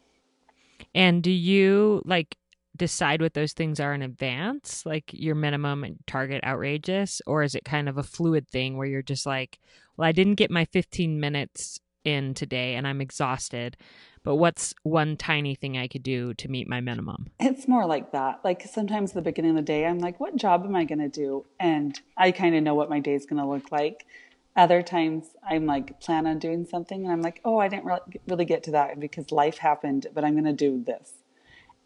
And 0.95 1.21
do 1.21 1.31
you 1.31 2.01
like 2.05 2.37
decide 2.75 3.21
what 3.21 3.33
those 3.33 3.53
things 3.53 3.79
are 3.79 3.93
in 3.93 4.01
advance, 4.01 4.85
like 4.85 5.11
your 5.13 5.35
minimum 5.35 5.83
and 5.83 5.97
target 6.07 6.43
outrageous, 6.43 7.21
or 7.27 7.43
is 7.43 7.55
it 7.55 7.65
kind 7.65 7.89
of 7.89 7.97
a 7.97 8.03
fluid 8.03 8.47
thing 8.47 8.77
where 8.77 8.87
you're 8.87 9.01
just 9.01 9.25
like, 9.25 9.59
well, 9.97 10.07
I 10.07 10.11
didn't 10.11 10.35
get 10.35 10.51
my 10.51 10.65
15 10.65 11.19
minutes 11.19 11.79
in 12.03 12.33
today 12.33 12.75
and 12.75 12.87
I'm 12.87 13.01
exhausted, 13.01 13.77
but 14.23 14.35
what's 14.35 14.73
one 14.83 15.17
tiny 15.17 15.55
thing 15.55 15.77
I 15.77 15.87
could 15.87 16.03
do 16.03 16.33
to 16.35 16.47
meet 16.47 16.67
my 16.67 16.81
minimum? 16.81 17.27
It's 17.39 17.67
more 17.67 17.85
like 17.85 18.11
that. 18.11 18.39
Like 18.43 18.63
sometimes 18.63 19.11
the 19.11 19.21
beginning 19.21 19.51
of 19.51 19.57
the 19.57 19.61
day, 19.63 19.85
I'm 19.85 19.99
like, 19.99 20.19
what 20.19 20.35
job 20.35 20.63
am 20.65 20.75
I 20.75 20.85
going 20.85 20.99
to 20.99 21.09
do? 21.09 21.45
And 21.59 21.99
I 22.17 22.31
kind 22.31 22.55
of 22.55 22.63
know 22.63 22.75
what 22.75 22.89
my 22.89 22.99
day 22.99 23.13
is 23.13 23.25
going 23.25 23.41
to 23.41 23.47
look 23.47 23.71
like. 23.71 24.05
Other 24.55 24.81
times 24.81 25.27
I'm 25.47 25.65
like, 25.65 25.99
plan 26.01 26.27
on 26.27 26.39
doing 26.39 26.65
something 26.65 27.03
and 27.03 27.11
I'm 27.11 27.21
like, 27.21 27.41
oh, 27.45 27.57
I 27.57 27.67
didn't 27.67 27.89
really 28.27 28.45
get 28.45 28.63
to 28.63 28.71
that 28.71 28.99
because 28.99 29.31
life 29.31 29.57
happened, 29.57 30.07
but 30.13 30.23
I'm 30.23 30.33
going 30.33 30.45
to 30.45 30.53
do 30.53 30.83
this. 30.83 31.13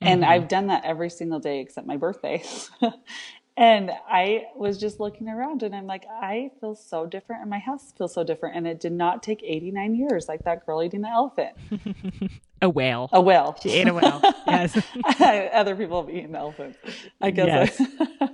And 0.02 0.22
mm-hmm. 0.22 0.32
I've 0.32 0.48
done 0.48 0.68
that 0.68 0.84
every 0.86 1.10
single 1.10 1.40
day 1.40 1.60
except 1.60 1.88
my 1.88 1.98
birthday. 1.98 2.44
and 3.58 3.92
I 4.10 4.46
was 4.56 4.78
just 4.78 5.00
looking 5.00 5.30
around 5.30 5.64
and 5.64 5.76
I'm 5.76 5.88
like, 5.88 6.06
I 6.10 6.52
feel 6.60 6.76
so 6.76 7.06
different 7.06 7.42
and 7.42 7.50
my 7.50 7.60
house 7.60 7.94
feels 7.98 8.14
so 8.14 8.24
different. 8.24 8.58
And 8.58 8.68
it 8.68 8.80
did 8.80 8.92
not 8.92 9.24
take 9.24 9.42
89 9.44 9.96
years 9.96 10.28
like 10.28 10.44
that 10.44 10.66
girl 10.66 10.84
eating 10.84 11.02
the 11.02 11.10
elephant. 11.10 11.56
a 12.62 12.70
whale. 12.70 13.10
A 13.14 13.22
whale. 13.22 13.56
She 13.62 13.72
ate 13.72 13.88
a 13.88 13.94
whale. 13.94 14.22
Yes. 14.48 14.80
Other 15.54 15.76
people 15.76 16.06
have 16.06 16.14
eaten 16.14 16.36
elephants. 16.36 16.78
I 17.22 17.32
guess. 17.32 17.80
Yes. 17.80 18.32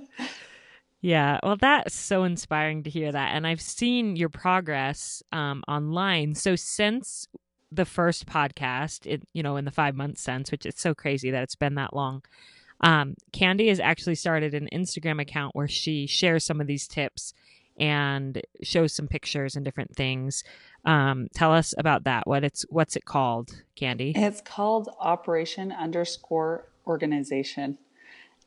Yeah, 1.02 1.40
well, 1.42 1.56
that's 1.56 1.96
so 1.96 2.22
inspiring 2.22 2.84
to 2.84 2.90
hear 2.90 3.10
that. 3.10 3.34
And 3.34 3.44
I've 3.44 3.60
seen 3.60 4.14
your 4.14 4.28
progress 4.28 5.20
um, 5.32 5.64
online. 5.66 6.36
So, 6.36 6.54
since 6.54 7.26
the 7.74 7.84
first 7.84 8.26
podcast, 8.26 9.06
it, 9.06 9.22
you 9.32 9.42
know, 9.42 9.56
in 9.56 9.64
the 9.64 9.70
five 9.70 9.94
months 9.94 10.22
since, 10.22 10.50
which 10.50 10.66
is 10.66 10.74
so 10.76 10.94
crazy 10.94 11.30
that 11.30 11.42
it's 11.42 11.56
been 11.56 11.74
that 11.76 11.94
long. 11.94 12.22
Um, 12.80 13.14
Candi 13.32 13.68
has 13.68 13.80
actually 13.80 14.16
started 14.16 14.54
an 14.54 14.68
Instagram 14.72 15.20
account 15.20 15.54
where 15.54 15.68
she 15.68 16.06
shares 16.06 16.44
some 16.44 16.60
of 16.60 16.66
these 16.66 16.88
tips 16.88 17.32
and 17.78 18.42
shows 18.62 18.92
some 18.92 19.08
pictures 19.08 19.56
and 19.56 19.64
different 19.64 19.94
things. 19.96 20.44
Um, 20.84 21.28
tell 21.32 21.52
us 21.52 21.74
about 21.78 22.04
that. 22.04 22.26
What 22.26 22.44
it's 22.44 22.66
what's 22.68 22.96
it 22.96 23.04
called, 23.04 23.62
Candi? 23.76 24.12
It's 24.16 24.40
called 24.40 24.90
Operation 24.98 25.72
underscore 25.72 26.68
Organization, 26.86 27.78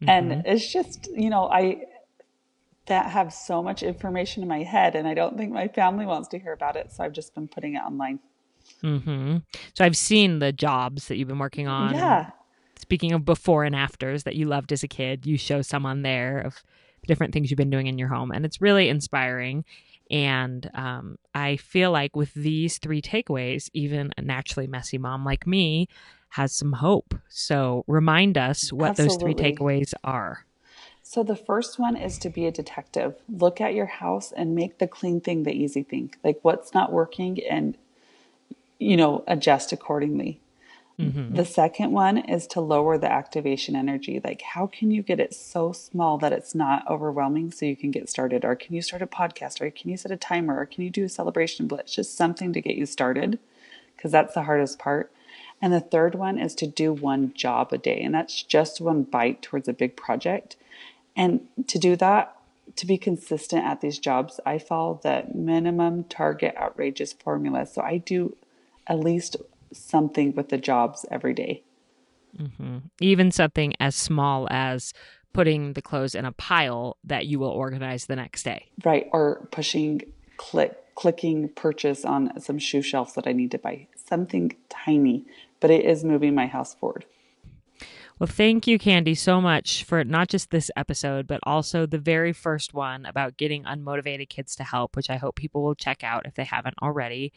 mm-hmm. 0.01 0.09
and 0.09 0.43
it's 0.45 0.71
just 0.71 1.07
you 1.15 1.29
know 1.29 1.49
I 1.49 1.85
that 2.87 3.07
have 3.11 3.33
so 3.33 3.63
much 3.63 3.81
information 3.81 4.43
in 4.43 4.49
my 4.49 4.63
head, 4.63 4.95
and 4.95 5.07
I 5.07 5.13
don't 5.13 5.37
think 5.37 5.51
my 5.51 5.69
family 5.69 6.05
wants 6.05 6.27
to 6.29 6.39
hear 6.39 6.51
about 6.51 6.75
it, 6.75 6.91
so 6.91 7.03
I've 7.03 7.13
just 7.13 7.33
been 7.33 7.47
putting 7.47 7.75
it 7.75 7.79
online. 7.79 8.19
Mm-hmm. 8.83 9.37
So 9.73 9.85
I've 9.85 9.97
seen 9.97 10.39
the 10.39 10.51
jobs 10.51 11.07
that 11.07 11.17
you've 11.17 11.27
been 11.27 11.39
working 11.39 11.67
on. 11.67 11.93
Yeah. 11.93 12.31
Speaking 12.77 13.13
of 13.13 13.25
before 13.25 13.63
and 13.63 13.75
afters 13.75 14.23
that 14.23 14.35
you 14.35 14.45
loved 14.45 14.71
as 14.71 14.83
a 14.83 14.87
kid, 14.87 15.25
you 15.25 15.37
show 15.37 15.61
some 15.61 15.85
on 15.85 16.01
there 16.01 16.39
of 16.39 16.61
the 17.01 17.07
different 17.07 17.33
things 17.33 17.49
you've 17.49 17.57
been 17.57 17.69
doing 17.69 17.87
in 17.87 17.97
your 17.97 18.09
home, 18.09 18.31
and 18.31 18.45
it's 18.45 18.61
really 18.61 18.89
inspiring. 18.89 19.63
And 20.11 20.69
um, 20.75 21.17
I 21.33 21.57
feel 21.57 21.91
like 21.91 22.15
with 22.15 22.33
these 22.33 22.77
three 22.77 23.01
takeaways, 23.01 23.69
even 23.73 24.11
a 24.17 24.21
naturally 24.21 24.67
messy 24.67 24.97
mom 24.97 25.25
like 25.25 25.47
me 25.47 25.87
has 26.29 26.53
some 26.53 26.73
hope. 26.73 27.15
So 27.29 27.83
remind 27.87 28.37
us 28.37 28.71
what 28.71 28.91
Absolutely. 28.91 29.15
those 29.15 29.21
three 29.21 29.33
takeaways 29.33 29.93
are. 30.03 30.45
So 31.01 31.23
the 31.23 31.35
first 31.35 31.79
one 31.79 31.95
is 31.95 32.17
to 32.19 32.29
be 32.29 32.45
a 32.45 32.51
detective. 32.51 33.15
Look 33.29 33.61
at 33.61 33.73
your 33.73 33.85
house 33.85 34.31
and 34.31 34.55
make 34.55 34.79
the 34.79 34.87
clean 34.87 35.21
thing 35.21 35.43
the 35.43 35.53
easy 35.53 35.83
thing. 35.83 36.13
Like 36.23 36.39
what's 36.41 36.73
not 36.73 36.91
working 36.91 37.39
and 37.43 37.77
you 38.79 38.97
know, 38.97 39.23
adjust 39.27 39.71
accordingly. 39.71 40.39
Mm-hmm. 40.99 41.35
The 41.35 41.45
second 41.45 41.91
one 41.91 42.17
is 42.17 42.47
to 42.47 42.61
lower 42.61 42.97
the 42.97 43.11
activation 43.11 43.75
energy. 43.75 44.21
Like, 44.23 44.41
how 44.41 44.67
can 44.67 44.91
you 44.91 45.01
get 45.01 45.19
it 45.19 45.33
so 45.33 45.73
small 45.73 46.17
that 46.19 46.31
it's 46.31 46.55
not 46.55 46.89
overwhelming 46.89 47.51
so 47.51 47.65
you 47.65 47.75
can 47.75 47.91
get 47.91 48.09
started? 48.09 48.45
Or 48.45 48.55
can 48.55 48.75
you 48.75 48.81
start 48.81 49.01
a 49.01 49.07
podcast? 49.07 49.59
Or 49.59 49.69
can 49.69 49.89
you 49.89 49.97
set 49.97 50.11
a 50.11 50.17
timer? 50.17 50.57
Or 50.57 50.65
can 50.65 50.83
you 50.83 50.89
do 50.89 51.03
a 51.03 51.09
celebration 51.09 51.67
blitz? 51.67 51.93
Just 51.93 52.15
something 52.15 52.53
to 52.53 52.61
get 52.61 52.75
you 52.75 52.85
started 52.85 53.39
because 53.95 54.11
that's 54.11 54.33
the 54.33 54.43
hardest 54.43 54.79
part. 54.79 55.11
And 55.61 55.73
the 55.73 55.81
third 55.81 56.15
one 56.15 56.37
is 56.37 56.55
to 56.55 56.67
do 56.67 56.93
one 56.93 57.33
job 57.33 57.73
a 57.73 57.77
day. 57.77 58.01
And 58.01 58.13
that's 58.13 58.43
just 58.43 58.79
one 58.79 59.03
bite 59.03 59.41
towards 59.41 59.67
a 59.67 59.73
big 59.73 59.97
project. 59.97 60.55
And 61.15 61.41
to 61.67 61.77
do 61.77 61.95
that, 61.97 62.35
to 62.77 62.85
be 62.85 62.97
consistent 62.97 63.65
at 63.65 63.81
these 63.81 63.99
jobs, 63.99 64.39
I 64.45 64.59
follow 64.59 64.99
the 65.03 65.25
minimum 65.33 66.05
target 66.05 66.55
outrageous 66.57 67.13
formula. 67.13 67.65
So 67.65 67.81
I 67.81 67.97
do 67.97 68.35
at 68.87 68.99
least 68.99 69.37
something 69.71 70.33
with 70.35 70.49
the 70.49 70.57
jobs 70.57 71.05
every 71.11 71.33
day. 71.33 71.63
Mm-hmm. 72.37 72.77
Even 72.99 73.31
something 73.31 73.73
as 73.79 73.95
small 73.95 74.47
as 74.49 74.93
putting 75.33 75.73
the 75.73 75.81
clothes 75.81 76.15
in 76.15 76.25
a 76.25 76.31
pile 76.31 76.97
that 77.03 77.27
you 77.27 77.39
will 77.39 77.49
organize 77.49 78.05
the 78.05 78.15
next 78.15 78.43
day. 78.43 78.69
Right. 78.83 79.07
Or 79.11 79.47
pushing 79.51 80.01
click 80.37 80.77
clicking 80.95 81.49
purchase 81.49 82.05
on 82.05 82.39
some 82.39 82.57
shoe 82.57 82.81
shelves 82.81 83.13
that 83.13 83.27
I 83.27 83.33
need 83.33 83.51
to 83.51 83.57
buy. 83.57 83.87
Something 83.95 84.55
tiny, 84.69 85.25
but 85.59 85.69
it 85.69 85.83
is 85.83 86.05
moving 86.05 86.33
my 86.33 86.47
house 86.47 86.73
forward. 86.73 87.05
Well, 88.17 88.27
thank 88.27 88.65
you, 88.65 88.79
Candi, 88.79 89.17
so 89.17 89.41
much 89.41 89.83
for 89.83 90.05
not 90.05 90.29
just 90.29 90.49
this 90.49 90.71
episode, 90.77 91.27
but 91.27 91.41
also 91.43 91.85
the 91.85 91.97
very 91.97 92.31
first 92.31 92.73
one 92.73 93.05
about 93.05 93.35
getting 93.35 93.65
unmotivated 93.65 94.29
kids 94.29 94.55
to 94.55 94.63
help, 94.63 94.95
which 94.95 95.09
I 95.09 95.17
hope 95.17 95.35
people 95.35 95.63
will 95.63 95.75
check 95.75 96.01
out 96.01 96.25
if 96.25 96.35
they 96.35 96.45
haven't 96.45 96.75
already. 96.81 97.33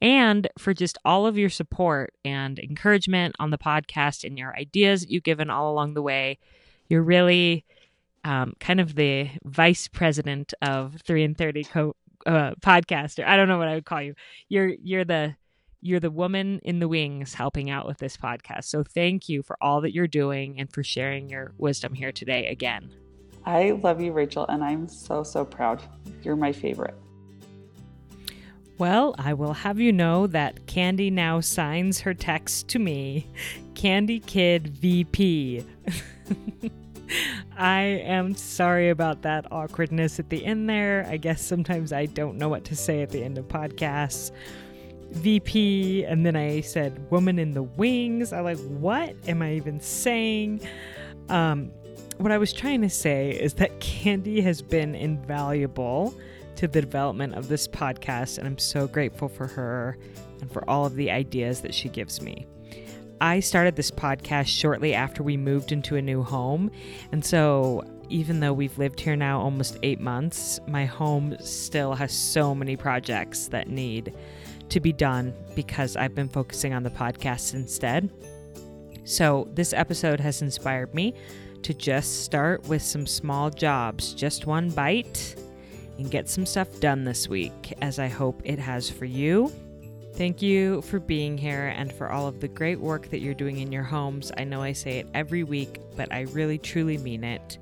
And 0.00 0.48
for 0.58 0.72
just 0.72 0.98
all 1.04 1.26
of 1.26 1.36
your 1.36 1.50
support 1.50 2.14
and 2.24 2.58
encouragement 2.58 3.34
on 3.38 3.50
the 3.50 3.58
podcast 3.58 4.24
and 4.24 4.38
your 4.38 4.56
ideas 4.56 5.00
that 5.00 5.10
you've 5.10 5.24
given 5.24 5.50
all 5.50 5.72
along 5.72 5.94
the 5.94 6.02
way. 6.02 6.38
You're 6.88 7.02
really 7.02 7.64
um, 8.24 8.54
kind 8.60 8.80
of 8.80 8.94
the 8.94 9.30
vice 9.44 9.88
president 9.88 10.54
of 10.62 11.00
three 11.04 11.24
and 11.24 11.36
thirty 11.36 11.64
co- 11.64 11.96
uh, 12.26 12.52
podcaster. 12.60 13.26
I 13.26 13.36
don't 13.36 13.48
know 13.48 13.58
what 13.58 13.68
I 13.68 13.74
would 13.74 13.84
call 13.84 14.02
you. 14.02 14.14
You're 14.48 14.68
you're 14.68 15.04
the 15.04 15.36
you're 15.80 16.00
the 16.00 16.10
woman 16.10 16.60
in 16.64 16.80
the 16.80 16.88
wings 16.88 17.34
helping 17.34 17.70
out 17.70 17.86
with 17.86 17.98
this 17.98 18.16
podcast. 18.16 18.64
So 18.64 18.82
thank 18.82 19.28
you 19.28 19.42
for 19.42 19.56
all 19.60 19.80
that 19.82 19.94
you're 19.94 20.08
doing 20.08 20.58
and 20.58 20.72
for 20.72 20.82
sharing 20.82 21.30
your 21.30 21.52
wisdom 21.56 21.94
here 21.94 22.12
today 22.12 22.48
again. 22.48 22.90
I 23.46 23.70
love 23.70 24.00
you, 24.00 24.12
Rachel, 24.12 24.44
and 24.48 24.62
I'm 24.62 24.88
so 24.88 25.22
so 25.22 25.44
proud. 25.44 25.82
You're 26.22 26.36
my 26.36 26.52
favorite. 26.52 26.94
Well, 28.78 29.16
I 29.18 29.34
will 29.34 29.54
have 29.54 29.80
you 29.80 29.92
know 29.92 30.28
that 30.28 30.66
Candi 30.66 31.10
now 31.10 31.40
signs 31.40 31.98
her 32.00 32.14
text 32.14 32.68
to 32.68 32.78
me 32.78 33.26
Candi 33.74 34.24
Kidd 34.24 34.68
VP. 34.68 35.64
I 37.56 37.80
am 37.82 38.36
sorry 38.36 38.90
about 38.90 39.22
that 39.22 39.50
awkwardness 39.50 40.20
at 40.20 40.30
the 40.30 40.44
end 40.44 40.70
there. 40.70 41.04
I 41.10 41.16
guess 41.16 41.42
sometimes 41.42 41.92
I 41.92 42.06
don't 42.06 42.38
know 42.38 42.48
what 42.48 42.64
to 42.66 42.76
say 42.76 43.02
at 43.02 43.10
the 43.10 43.24
end 43.24 43.36
of 43.36 43.48
podcasts. 43.48 44.30
VP, 45.10 46.04
and 46.04 46.24
then 46.24 46.36
I 46.36 46.60
said 46.60 47.10
woman 47.10 47.40
in 47.40 47.54
the 47.54 47.64
wings. 47.64 48.32
I 48.32 48.40
like, 48.40 48.58
what 48.58 49.16
am 49.26 49.42
I 49.42 49.54
even 49.54 49.80
saying? 49.80 50.60
Um, 51.30 51.72
what 52.18 52.30
I 52.30 52.38
was 52.38 52.52
trying 52.52 52.82
to 52.82 52.90
say 52.90 53.30
is 53.30 53.54
that 53.54 53.80
Candi 53.80 54.40
has 54.42 54.62
been 54.62 54.94
invaluable 54.94 56.14
to 56.58 56.66
the 56.66 56.80
development 56.80 57.36
of 57.36 57.46
this 57.46 57.68
podcast, 57.68 58.38
and 58.38 58.46
I'm 58.46 58.58
so 58.58 58.88
grateful 58.88 59.28
for 59.28 59.46
her 59.46 59.96
and 60.40 60.50
for 60.50 60.68
all 60.68 60.84
of 60.84 60.96
the 60.96 61.08
ideas 61.08 61.60
that 61.60 61.72
she 61.72 61.88
gives 61.88 62.20
me. 62.20 62.48
I 63.20 63.38
started 63.38 63.76
this 63.76 63.92
podcast 63.92 64.48
shortly 64.48 64.92
after 64.92 65.22
we 65.22 65.36
moved 65.36 65.70
into 65.70 65.94
a 65.94 66.02
new 66.02 66.20
home, 66.20 66.72
and 67.12 67.24
so 67.24 67.84
even 68.08 68.40
though 68.40 68.52
we've 68.52 68.76
lived 68.76 68.98
here 68.98 69.14
now 69.14 69.40
almost 69.40 69.78
eight 69.84 70.00
months, 70.00 70.58
my 70.66 70.84
home 70.84 71.36
still 71.38 71.94
has 71.94 72.12
so 72.12 72.56
many 72.56 72.76
projects 72.76 73.46
that 73.48 73.68
need 73.68 74.14
to 74.68 74.80
be 74.80 74.92
done 74.92 75.32
because 75.54 75.94
I've 75.94 76.16
been 76.16 76.28
focusing 76.28 76.74
on 76.74 76.82
the 76.82 76.90
podcast 76.90 77.54
instead. 77.54 78.10
So, 79.04 79.48
this 79.54 79.72
episode 79.72 80.18
has 80.18 80.42
inspired 80.42 80.92
me 80.92 81.14
to 81.62 81.72
just 81.72 82.24
start 82.24 82.66
with 82.66 82.82
some 82.82 83.06
small 83.06 83.48
jobs, 83.48 84.12
just 84.12 84.46
one 84.46 84.70
bite 84.70 85.36
and 85.98 86.10
get 86.10 86.28
some 86.28 86.46
stuff 86.46 86.80
done 86.80 87.04
this 87.04 87.28
week, 87.28 87.74
as 87.82 87.98
I 87.98 88.08
hope 88.08 88.40
it 88.44 88.58
has 88.58 88.88
for 88.88 89.04
you. 89.04 89.52
Thank 90.14 90.42
you 90.42 90.82
for 90.82 90.98
being 90.98 91.38
here 91.38 91.72
and 91.76 91.92
for 91.92 92.10
all 92.10 92.26
of 92.26 92.40
the 92.40 92.48
great 92.48 92.80
work 92.80 93.08
that 93.10 93.20
you're 93.20 93.34
doing 93.34 93.58
in 93.58 93.70
your 93.70 93.84
homes. 93.84 94.32
I 94.36 94.44
know 94.44 94.62
I 94.62 94.72
say 94.72 94.98
it 94.98 95.06
every 95.14 95.44
week, 95.44 95.80
but 95.96 96.12
I 96.12 96.22
really 96.22 96.58
truly 96.58 96.98
mean 96.98 97.22
it. 97.22 97.58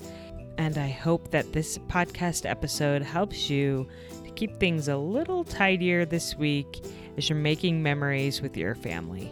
And 0.58 0.78
I 0.78 0.88
hope 0.88 1.30
that 1.32 1.52
this 1.52 1.76
podcast 1.76 2.48
episode 2.48 3.02
helps 3.02 3.50
you 3.50 3.88
to 4.24 4.30
keep 4.30 4.58
things 4.58 4.88
a 4.88 4.96
little 4.96 5.44
tidier 5.44 6.06
this 6.06 6.34
week 6.36 6.82
as 7.18 7.28
you're 7.28 7.38
making 7.38 7.82
memories 7.82 8.40
with 8.40 8.56
your 8.56 8.74
family. 8.74 9.30